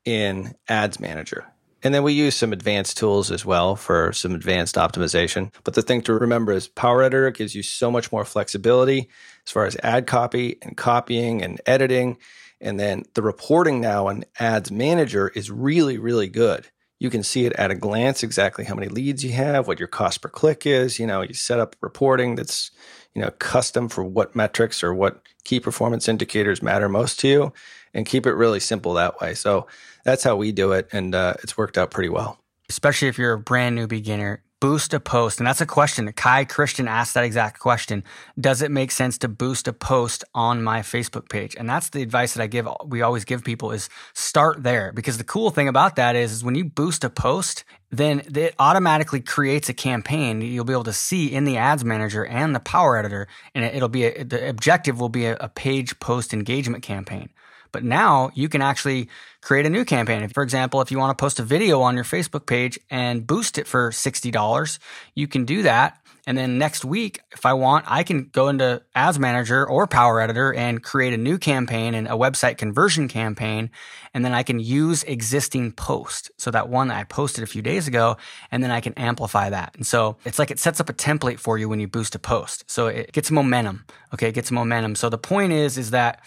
in 0.06 0.54
Ads 0.66 0.98
Manager. 0.98 1.44
And 1.84 1.94
then 1.94 2.02
we 2.02 2.14
use 2.14 2.34
some 2.34 2.52
advanced 2.52 2.96
tools 2.96 3.30
as 3.30 3.44
well 3.44 3.76
for 3.76 4.12
some 4.14 4.34
advanced 4.34 4.76
optimization. 4.76 5.52
But 5.64 5.74
the 5.74 5.82
thing 5.82 6.00
to 6.02 6.14
remember 6.14 6.50
is 6.52 6.66
Power 6.66 7.02
Editor 7.02 7.30
gives 7.30 7.54
you 7.54 7.62
so 7.62 7.90
much 7.90 8.10
more 8.10 8.24
flexibility 8.24 9.08
as 9.46 9.52
far 9.52 9.66
as 9.66 9.76
ad 9.82 10.06
copy 10.06 10.56
and 10.62 10.76
copying 10.76 11.42
and 11.42 11.60
editing. 11.66 12.16
And 12.60 12.80
then 12.80 13.04
the 13.12 13.22
reporting 13.22 13.82
now 13.82 14.08
on 14.08 14.24
Ads 14.40 14.70
Manager 14.72 15.28
is 15.28 15.50
really, 15.50 15.98
really 15.98 16.28
good. 16.28 16.66
you 17.04 17.10
can 17.10 17.22
see 17.22 17.44
it 17.44 17.52
at 17.54 17.70
a 17.70 17.74
glance 17.74 18.22
exactly 18.22 18.64
how 18.64 18.74
many 18.74 18.88
leads 18.88 19.24
you 19.24 19.32
have, 19.32 19.66
what 19.66 19.78
your 19.78 19.88
cost 19.88 20.22
per 20.22 20.28
click 20.28 20.64
is. 20.64 20.98
You 20.98 21.06
know, 21.06 21.20
you 21.20 21.34
set 21.34 21.60
up 21.60 21.76
reporting 21.82 22.34
that's, 22.36 22.70
you 23.14 23.20
know, 23.20 23.30
custom 23.32 23.88
for 23.88 24.04
what 24.04 24.34
metrics 24.34 24.82
or 24.82 24.94
what 24.94 25.20
key 25.44 25.60
performance 25.60 26.08
indicators 26.08 26.62
matter 26.62 26.88
most 26.88 27.20
to 27.20 27.28
you 27.28 27.52
and 27.92 28.06
keep 28.06 28.26
it 28.26 28.32
really 28.32 28.60
simple 28.60 28.94
that 28.94 29.20
way. 29.20 29.34
So 29.34 29.66
that's 30.04 30.22
how 30.22 30.36
we 30.36 30.52
do 30.52 30.72
it. 30.72 30.88
And 30.92 31.14
uh, 31.14 31.34
it's 31.42 31.56
worked 31.56 31.76
out 31.78 31.90
pretty 31.90 32.08
well. 32.08 32.38
Especially 32.68 33.08
if 33.08 33.18
you're 33.18 33.32
a 33.32 33.38
brand 33.38 33.74
new 33.74 33.86
beginner, 33.86 34.42
boost 34.64 34.94
a 34.94 35.00
post? 35.00 35.40
And 35.40 35.46
that's 35.46 35.60
a 35.60 35.66
question. 35.66 36.10
Kai 36.12 36.46
Christian 36.46 36.88
asked 36.88 37.12
that 37.12 37.24
exact 37.24 37.60
question. 37.60 38.02
Does 38.40 38.62
it 38.62 38.70
make 38.70 38.90
sense 38.90 39.18
to 39.18 39.28
boost 39.28 39.68
a 39.68 39.74
post 39.74 40.24
on 40.34 40.62
my 40.62 40.80
Facebook 40.80 41.28
page? 41.28 41.54
And 41.58 41.68
that's 41.68 41.90
the 41.90 42.00
advice 42.00 42.32
that 42.32 42.42
I 42.42 42.46
give, 42.46 42.66
we 42.86 43.02
always 43.02 43.26
give 43.26 43.44
people 43.44 43.72
is 43.72 43.90
start 44.14 44.62
there. 44.62 44.90
Because 44.94 45.18
the 45.18 45.24
cool 45.24 45.50
thing 45.50 45.68
about 45.68 45.96
that 45.96 46.16
is, 46.16 46.32
is 46.32 46.42
when 46.42 46.54
you 46.54 46.64
boost 46.64 47.04
a 47.04 47.10
post, 47.10 47.64
then 47.96 48.22
it 48.34 48.54
automatically 48.58 49.20
creates 49.20 49.68
a 49.68 49.74
campaign 49.74 50.40
you'll 50.40 50.64
be 50.64 50.72
able 50.72 50.84
to 50.84 50.92
see 50.92 51.32
in 51.32 51.44
the 51.44 51.56
ads 51.56 51.84
manager 51.84 52.24
and 52.24 52.54
the 52.54 52.60
power 52.60 52.96
editor. 52.96 53.28
And 53.54 53.64
it'll 53.64 53.88
be 53.88 54.04
a, 54.04 54.24
the 54.24 54.48
objective 54.48 55.00
will 55.00 55.08
be 55.08 55.26
a, 55.26 55.36
a 55.40 55.48
page 55.48 55.98
post 56.00 56.32
engagement 56.32 56.82
campaign. 56.82 57.30
But 57.72 57.82
now 57.82 58.30
you 58.34 58.48
can 58.48 58.62
actually 58.62 59.08
create 59.42 59.66
a 59.66 59.70
new 59.70 59.84
campaign. 59.84 60.28
For 60.28 60.42
example, 60.44 60.80
if 60.80 60.90
you 60.90 60.98
want 60.98 61.16
to 61.16 61.20
post 61.20 61.40
a 61.40 61.42
video 61.42 61.80
on 61.80 61.96
your 61.96 62.04
Facebook 62.04 62.46
page 62.46 62.78
and 62.88 63.26
boost 63.26 63.58
it 63.58 63.66
for 63.66 63.90
$60, 63.90 64.78
you 65.14 65.26
can 65.26 65.44
do 65.44 65.62
that. 65.62 65.98
And 66.26 66.38
then 66.38 66.58
next 66.58 66.84
week, 66.84 67.20
if 67.32 67.44
I 67.44 67.52
want, 67.52 67.84
I 67.86 68.02
can 68.02 68.30
go 68.32 68.48
into 68.48 68.82
Ads 68.94 69.18
Manager 69.18 69.68
or 69.68 69.86
Power 69.86 70.20
Editor 70.20 70.54
and 70.54 70.82
create 70.82 71.12
a 71.12 71.18
new 71.18 71.38
campaign 71.38 71.94
and 71.94 72.06
a 72.06 72.12
website 72.12 72.56
conversion 72.56 73.08
campaign. 73.08 73.70
And 74.14 74.24
then 74.24 74.32
I 74.32 74.42
can 74.42 74.58
use 74.58 75.02
existing 75.04 75.72
post. 75.72 76.30
So 76.38 76.50
that 76.50 76.68
one 76.68 76.90
I 76.90 77.04
posted 77.04 77.44
a 77.44 77.46
few 77.46 77.62
days 77.62 77.88
ago, 77.88 78.16
and 78.50 78.62
then 78.62 78.70
I 78.70 78.80
can 78.80 78.94
amplify 78.94 79.50
that. 79.50 79.74
And 79.76 79.86
so 79.86 80.16
it's 80.24 80.38
like 80.38 80.50
it 80.50 80.58
sets 80.58 80.80
up 80.80 80.88
a 80.88 80.94
template 80.94 81.38
for 81.38 81.58
you 81.58 81.68
when 81.68 81.80
you 81.80 81.88
boost 81.88 82.14
a 82.14 82.18
post. 82.18 82.70
So 82.70 82.86
it 82.86 83.12
gets 83.12 83.30
momentum. 83.30 83.84
Okay. 84.14 84.28
It 84.28 84.34
gets 84.34 84.50
momentum. 84.50 84.94
So 84.94 85.10
the 85.10 85.18
point 85.18 85.52
is, 85.52 85.76
is 85.76 85.90
that 85.90 86.24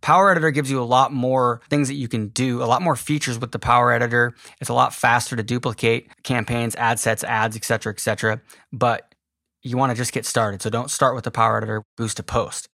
Power 0.00 0.30
Editor 0.30 0.50
gives 0.50 0.70
you 0.70 0.80
a 0.80 0.84
lot 0.84 1.12
more 1.12 1.60
things 1.68 1.88
that 1.88 1.94
you 1.94 2.08
can 2.08 2.28
do, 2.28 2.62
a 2.62 2.64
lot 2.64 2.82
more 2.82 2.96
features 2.96 3.38
with 3.38 3.52
the 3.52 3.58
Power 3.58 3.92
Editor. 3.92 4.34
It's 4.60 4.70
a 4.70 4.74
lot 4.74 4.94
faster 4.94 5.36
to 5.36 5.42
duplicate 5.42 6.22
campaigns, 6.22 6.76
ad 6.76 7.00
sets, 7.00 7.24
ads, 7.24 7.56
etc., 7.56 7.92
etc. 7.92 8.40
But 8.72 9.12
you 9.66 9.76
want 9.76 9.90
to 9.90 9.96
just 9.96 10.12
get 10.12 10.24
started. 10.24 10.62
So 10.62 10.70
don't 10.70 10.90
start 10.90 11.14
with 11.14 11.24
the 11.24 11.30
Power 11.30 11.58
Editor, 11.58 11.82
boost 11.96 12.18
a 12.18 12.22
post. 12.22 12.68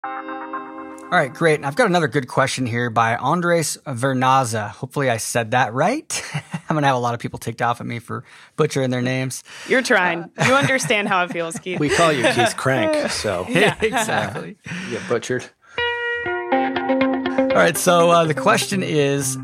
All 1.12 1.17
right, 1.17 1.34
great. 1.34 1.56
And 1.56 1.65
I've 1.65 1.75
got 1.75 1.88
another 1.88 2.08
good 2.08 2.28
question 2.28 2.67
here 2.67 2.91
by 2.91 3.15
Andres 3.15 3.80
Vernaza. 3.88 4.69
Hopefully 4.69 5.10
I 5.10 5.17
said 5.17 5.52
that 5.52 5.73
right. 5.73 6.23
I'm 6.69 6.75
going 6.75 6.84
to 6.84 6.88
have 6.88 6.95
a 6.95 6.99
lot 6.99 7.15
of 7.15 7.19
people 7.19 7.39
ticked 7.39 7.63
off 7.63 7.82
at 7.82 7.88
me 7.88 7.97
for 7.97 8.23
butchering 8.58 8.91
their 8.91 9.02
names. 9.02 9.43
You're 9.67 9.82
trying. 9.82 10.30
You 10.45 10.54
understand 10.54 11.08
how 11.08 11.23
it 11.23 11.32
feels, 11.32 11.58
Keith. 11.58 11.80
We 11.80 11.89
call 11.89 12.12
you 12.12 12.23
Keith 12.23 12.54
Crank, 12.58 13.10
so. 13.10 13.47
yeah, 13.49 13.75
exactly. 13.82 14.58
You 14.91 14.99
butchered. 15.08 15.45
All 15.80 17.56
right. 17.56 17.75
So 17.75 18.12
uh, 18.12 18.25
the 18.25 18.36
question 18.36 18.84
is 18.84 19.36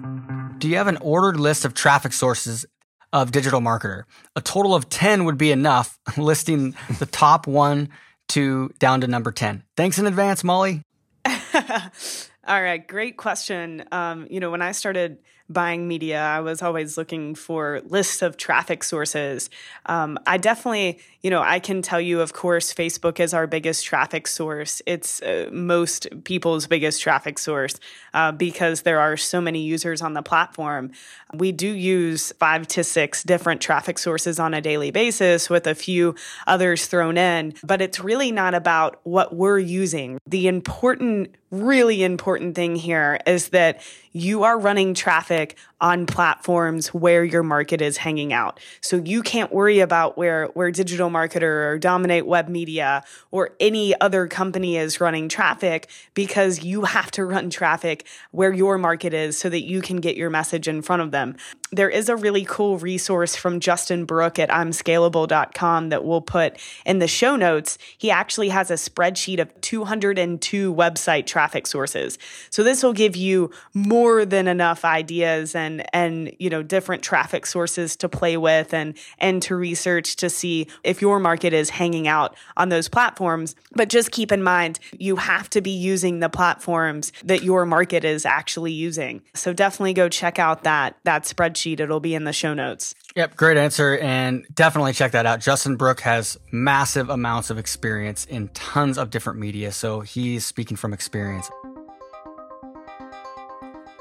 Do 0.60 0.70
you 0.70 0.78
have 0.78 0.88
an 0.88 0.98
ordered 0.98 1.40
list 1.40 1.66
of 1.66 1.74
traffic 1.74 2.14
sources 2.14 2.68
of 3.16 3.32
Digital 3.32 3.62
Marketer? 3.62 4.04
A 4.36 4.42
total 4.42 4.76
of 4.76 4.90
10 4.90 5.24
would 5.24 5.38
be 5.38 5.52
enough, 5.52 5.98
listing 6.18 6.76
the 7.00 7.06
top 7.06 7.48
one 7.48 7.90
to 8.28 8.70
down 8.78 9.02
to 9.02 9.08
number 9.08 9.32
10. 9.32 9.64
Thanks 9.78 9.98
in 9.98 10.06
advance, 10.06 10.44
Molly. 10.44 10.82
All 11.26 12.62
right. 12.62 12.86
Great 12.86 13.18
question. 13.18 13.86
Um, 13.92 14.28
you 14.30 14.40
know, 14.40 14.52
when 14.52 14.62
I 14.62 14.74
started 14.74 15.18
buying 15.50 15.88
media, 15.88 16.20
I 16.20 16.42
was 16.42 16.62
always 16.62 16.98
looking 16.98 17.36
for 17.36 17.82
lists 17.86 18.22
of 18.22 18.36
traffic 18.36 18.84
sources. 18.84 19.50
Um, 19.86 20.20
I 20.28 20.38
definitely, 20.38 21.00
you 21.26 21.32
know, 21.32 21.42
I 21.42 21.58
can 21.58 21.82
tell 21.82 22.00
you, 22.00 22.22
of 22.22 22.34
course, 22.34 22.72
Facebook 22.72 23.20
is 23.20 23.34
our 23.34 23.48
biggest 23.48 23.84
traffic 23.84 24.28
source. 24.28 24.84
It's 24.86 25.24
uh, 25.24 25.50
most 25.52 26.08
people's 26.24 26.68
biggest 26.68 27.02
traffic 27.02 27.40
source 27.40 27.80
uh, 28.14 28.32
because 28.32 28.84
there 28.84 29.00
are 29.00 29.18
so 29.18 29.42
many 29.42 29.64
users 29.64 30.04
on 30.04 30.14
the 30.14 30.22
platform. 30.22 30.92
We 31.34 31.52
do 31.52 31.68
use 31.68 32.32
five 32.34 32.68
to 32.68 32.84
six 32.84 33.24
different 33.24 33.60
traffic 33.60 33.98
sources 33.98 34.38
on 34.38 34.54
a 34.54 34.62
daily 34.62 34.92
basis 34.92 35.50
with 35.50 35.66
a 35.66 35.74
few 35.74 36.14
others 36.46 36.86
thrown 36.86 37.18
in, 37.18 37.56
but 37.64 37.82
it's 37.82 38.00
really 38.00 38.32
not 38.32 38.54
about 38.54 39.00
what 39.02 39.36
we're 39.36 39.58
using. 39.58 40.20
The 40.28 40.48
important, 40.48 41.34
really 41.50 42.04
important 42.04 42.54
thing 42.54 42.76
here 42.76 43.20
is 43.26 43.50
that 43.50 43.82
you 44.12 44.44
are 44.44 44.60
running 44.60 44.94
traffic 44.94 45.58
on 45.86 46.08
platforms 46.08 46.88
where 46.96 47.24
your 47.24 47.44
market 47.44 47.80
is 47.80 47.98
hanging 47.98 48.34
out. 48.34 48.60
So 48.82 48.98
you 48.98 49.22
can't 49.22 49.54
worry 49.54 49.82
about 49.82 50.18
where 50.18 50.48
where 50.56 50.72
digital 50.72 51.12
marketer 51.12 51.44
or 51.44 51.78
dominate 51.78 52.26
web 52.26 52.50
media 52.50 53.04
or 53.30 53.52
any 53.60 53.94
other 54.02 54.26
company 54.28 54.78
is 54.78 55.00
running 55.00 55.30
traffic 55.30 55.88
because 56.16 56.64
you 56.64 56.86
have 56.86 57.12
to 57.12 57.24
run 57.24 57.52
traffic 57.52 58.08
where 58.32 58.52
your 58.52 58.80
market 58.80 59.14
is 59.14 59.38
so 59.38 59.48
that 59.48 59.62
you 59.62 59.80
can 59.80 59.98
get 59.98 60.18
your 60.18 60.32
message 60.32 60.68
in 60.68 60.82
front 60.82 61.04
of 61.04 61.12
them. 61.12 61.36
There 61.76 61.90
is 61.90 62.08
a 62.08 62.16
really 62.16 62.46
cool 62.48 62.78
resource 62.78 63.36
from 63.36 63.60
Justin 63.60 64.06
Brooke 64.06 64.40
at 64.40 64.50
imscalable.com 64.50 65.90
that 65.90 66.06
we'll 66.06 66.22
put 66.22 66.58
in 66.86 67.00
the 67.00 67.08
show 67.08 67.36
notes. 67.36 67.78
He 67.98 68.10
actually 68.10 68.48
has 68.48 68.72
a 68.72 68.76
spreadsheet 68.76 69.42
of 69.42 69.50
202 69.60 70.74
website 70.74 71.26
traffic 71.26 71.68
sources. 71.68 72.18
So 72.50 72.64
this 72.64 72.82
will 72.82 72.94
give 72.94 73.18
you 73.18 73.52
more 73.74 74.24
than 74.24 74.48
enough 74.48 74.86
ideas 74.86 75.54
and 75.54 75.84
and 75.94 76.34
you 76.40 76.50
know 76.50 76.64
different 76.64 77.04
traffic 77.04 77.46
sources 77.46 77.98
to 77.98 78.08
play 78.08 78.38
with 78.38 78.74
and 78.74 78.98
and 79.18 79.42
to 79.42 79.58
research 79.58 80.16
to 80.16 80.30
see 80.30 80.68
if 80.86 81.02
your 81.02 81.20
market 81.20 81.52
is 81.52 81.72
hanging 81.72 82.08
out 82.08 82.38
on 82.56 82.70
those 82.70 82.88
platforms 82.88 83.54
but 83.74 83.90
just 83.90 84.12
keep 84.12 84.32
in 84.32 84.42
mind 84.42 84.80
you 84.98 85.18
have 85.18 85.50
to 85.50 85.60
be 85.60 85.72
using 85.72 86.20
the 86.20 86.30
platforms 86.30 87.12
that 87.24 87.44
your 87.44 87.66
market 87.66 88.06
is 88.06 88.26
actually 88.26 88.72
using 88.72 89.22
so 89.34 89.52
definitely 89.52 89.94
go 89.94 90.08
check 90.08 90.40
out 90.40 90.64
that 90.64 90.96
that 91.04 91.24
spreadsheet 91.24 91.65
it'll 91.74 92.00
be 92.00 92.16
in 92.16 92.24
the 92.24 92.34
show 92.34 92.54
notes 92.54 92.94
Yep, 93.16 93.38
great 93.38 93.56
answer. 93.56 93.98
And 93.98 94.46
definitely 94.54 94.92
check 94.92 95.14
that 95.14 95.26
out. 95.26 95.40
Justin 95.40 95.78
Brooke 95.78 96.02
has 96.02 96.38
massive 96.52 97.10
amounts 97.10 97.50
of 97.50 97.58
experience 97.58 98.26
in 98.26 98.50
tons 98.50 98.98
of 98.98 99.10
different 99.10 99.40
media. 99.40 99.72
So 99.72 100.02
he's 100.02 100.46
speaking 100.46 100.76
from 100.76 100.92
experience. 100.92 101.50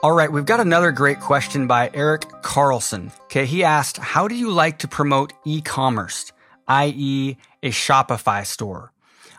All 0.03 0.13
right, 0.13 0.31
we've 0.31 0.45
got 0.45 0.59
another 0.59 0.91
great 0.91 1.21
question 1.21 1.69
by 1.69 1.91
Eric 1.95 2.27
Carlson. 2.43 3.13
Okay, 3.23 3.47
he 3.47 3.63
asked, 3.63 3.99
How 3.99 4.27
do 4.27 4.35
you 4.35 4.51
like 4.51 4.81
to 4.81 4.89
promote 4.89 5.33
e 5.45 5.63
commerce, 5.63 6.33
i.e., 6.67 7.37
a 7.63 7.71
Shopify 7.71 8.45
store? 8.45 8.93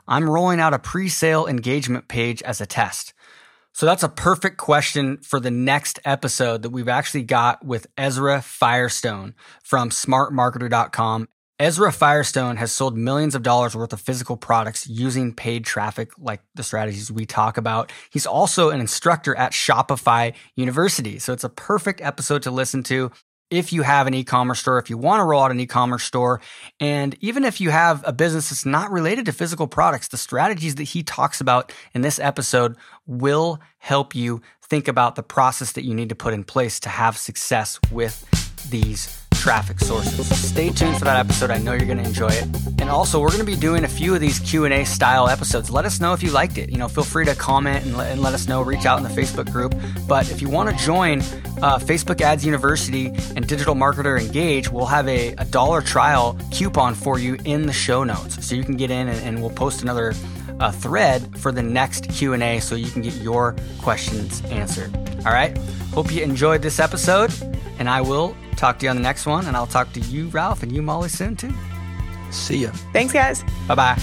I'm 0.07 0.29
rolling 0.29 0.61
out 0.61 0.73
a 0.73 0.79
pre 0.79 1.09
sale 1.09 1.47
engagement 1.47 2.07
page 2.07 2.41
as 2.43 2.61
a 2.61 2.65
test. 2.65 3.13
So 3.75 3.85
that's 3.85 4.03
a 4.03 4.09
perfect 4.09 4.55
question 4.55 5.17
for 5.17 5.37
the 5.37 5.51
next 5.51 5.99
episode 6.05 6.61
that 6.61 6.69
we've 6.69 6.87
actually 6.87 7.23
got 7.23 7.65
with 7.65 7.87
Ezra 7.97 8.41
Firestone 8.41 9.35
from 9.65 9.89
smartmarketer.com. 9.89 11.27
Ezra 11.59 11.91
Firestone 11.91 12.55
has 12.55 12.71
sold 12.71 12.97
millions 12.97 13.35
of 13.35 13.43
dollars 13.43 13.75
worth 13.75 13.91
of 13.91 13.99
physical 13.99 14.37
products 14.37 14.87
using 14.87 15.33
paid 15.33 15.65
traffic, 15.65 16.11
like 16.17 16.39
the 16.53 16.63
strategies 16.63 17.11
we 17.11 17.25
talk 17.25 17.57
about. 17.57 17.91
He's 18.09 18.25
also 18.25 18.69
an 18.69 18.79
instructor 18.79 19.35
at 19.35 19.51
Shopify 19.51 20.33
University. 20.55 21.19
So 21.19 21.33
it's 21.33 21.43
a 21.43 21.49
perfect 21.49 21.99
episode 21.99 22.43
to 22.43 22.51
listen 22.51 22.81
to 22.83 23.11
if 23.49 23.71
you 23.71 23.83
have 23.83 24.07
an 24.07 24.13
e-commerce 24.13 24.59
store, 24.59 24.79
if 24.79 24.89
you 24.89 24.97
want 24.97 25.19
to 25.19 25.23
roll 25.23 25.43
out 25.43 25.51
an 25.51 25.59
e-commerce 25.59 26.03
store, 26.03 26.41
and 26.79 27.15
even 27.21 27.43
if 27.43 27.61
you 27.61 27.69
have 27.69 28.03
a 28.05 28.13
business 28.13 28.49
that's 28.49 28.65
not 28.65 28.91
related 28.91 29.25
to 29.25 29.31
physical 29.31 29.67
products, 29.67 30.07
the 30.07 30.17
strategies 30.17 30.75
that 30.75 30.83
he 30.83 31.03
talks 31.03 31.41
about 31.41 31.71
in 31.93 32.01
this 32.01 32.19
episode 32.19 32.75
will 33.05 33.59
help 33.77 34.15
you 34.15 34.41
think 34.63 34.87
about 34.87 35.15
the 35.15 35.23
process 35.23 35.73
that 35.73 35.83
you 35.83 35.93
need 35.93 36.09
to 36.09 36.15
put 36.15 36.33
in 36.33 36.43
place 36.43 36.79
to 36.79 36.89
have 36.89 37.17
success 37.17 37.79
with 37.91 38.25
these 38.69 39.24
traffic 39.45 39.79
sources. 39.79 40.27
Stay 40.35 40.71
tuned 40.71 40.97
for 40.97 41.05
that 41.05 41.17
episode. 41.17 41.51
I 41.51 41.59
know 41.59 41.73
you're 41.73 41.85
going 41.85 41.99
to 41.99 42.03
enjoy 42.03 42.29
it. 42.29 42.47
And 42.79 42.89
also, 42.89 43.21
we're 43.21 43.27
going 43.27 43.41
to 43.41 43.45
be 43.45 43.55
doing 43.55 43.83
a 43.83 43.87
few 43.87 44.15
of 44.15 44.19
these 44.19 44.39
Q&A 44.39 44.83
style 44.85 45.29
episodes. 45.29 45.69
Let 45.69 45.85
us 45.85 45.99
know 45.99 46.13
if 46.13 46.23
you 46.23 46.31
liked 46.31 46.57
it. 46.57 46.71
You 46.71 46.79
know, 46.79 46.87
feel 46.87 47.03
free 47.03 47.25
to 47.25 47.35
comment 47.35 47.85
and 47.85 47.95
let, 47.95 48.11
and 48.11 48.23
let 48.23 48.33
us 48.33 48.47
know. 48.47 48.63
Reach 48.63 48.87
out 48.87 48.97
in 48.97 49.03
the 49.03 49.21
Facebook 49.21 49.51
group. 49.51 49.75
But 50.07 50.31
if 50.31 50.41
you 50.41 50.49
want 50.49 50.75
to 50.75 50.83
join 50.83 51.21
uh, 51.61 51.77
Facebook 51.77 52.21
Ads 52.21 52.43
University 52.43 53.13
and 53.35 53.45
Digital 53.45 53.75
Marketer 53.75 54.19
Engage, 54.19 54.71
we'll 54.71 54.87
have 54.87 55.07
a, 55.07 55.33
a 55.33 55.45
dollar 55.45 55.83
trial 55.83 56.35
coupon 56.51 56.95
for 56.95 57.19
you 57.19 57.37
in 57.45 57.67
the 57.67 57.73
show 57.73 58.03
notes. 58.03 58.43
So 58.43 58.55
you 58.55 58.63
can 58.63 58.77
get 58.77 58.89
in 58.89 59.07
and, 59.07 59.19
and 59.19 59.41
we'll 59.41 59.51
post 59.51 59.83
another 59.83 60.15
uh, 60.59 60.71
thread 60.71 61.37
for 61.37 61.51
the 61.51 61.61
next 61.61 62.09
Q&A 62.09 62.59
so 62.61 62.73
you 62.73 62.89
can 62.89 63.03
get 63.03 63.13
your 63.17 63.55
questions 63.79 64.43
answered. 64.45 64.91
All 65.23 65.33
right? 65.33 65.55
Hope 65.93 66.11
you 66.11 66.23
enjoyed 66.23 66.63
this 66.63 66.79
episode, 66.79 67.31
and 67.79 67.89
I 67.89 68.01
will 68.01 68.35
talk 68.55 68.79
to 68.79 68.85
you 68.85 68.89
on 68.89 68.95
the 68.95 69.01
next 69.01 69.25
one, 69.25 69.47
and 69.47 69.55
I'll 69.55 69.67
talk 69.67 69.91
to 69.93 69.99
you, 69.99 70.27
Ralph, 70.27 70.63
and 70.63 70.71
you, 70.71 70.81
Molly, 70.81 71.09
soon 71.09 71.35
too. 71.35 71.53
See 72.31 72.57
ya. 72.57 72.71
Thanks, 72.93 73.13
guys. 73.13 73.43
Bye 73.67 73.75
bye. 73.75 74.01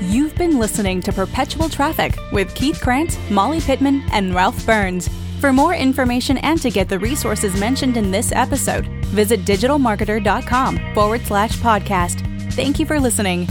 You've 0.00 0.34
been 0.34 0.58
listening 0.58 1.00
to 1.02 1.12
Perpetual 1.12 1.68
Traffic 1.68 2.16
with 2.32 2.54
Keith 2.54 2.80
Krance, 2.80 3.16
Molly 3.30 3.60
Pittman, 3.60 4.02
and 4.12 4.34
Ralph 4.34 4.66
Burns. 4.66 5.08
For 5.40 5.52
more 5.52 5.74
information 5.74 6.38
and 6.38 6.60
to 6.62 6.70
get 6.70 6.88
the 6.88 6.98
resources 6.98 7.58
mentioned 7.58 7.96
in 7.96 8.10
this 8.10 8.32
episode, 8.32 8.86
visit 9.06 9.44
digitalmarketer.com 9.44 10.94
forward 10.94 11.20
slash 11.22 11.56
podcast. 11.58 12.52
Thank 12.52 12.78
you 12.78 12.86
for 12.86 13.00
listening. 13.00 13.48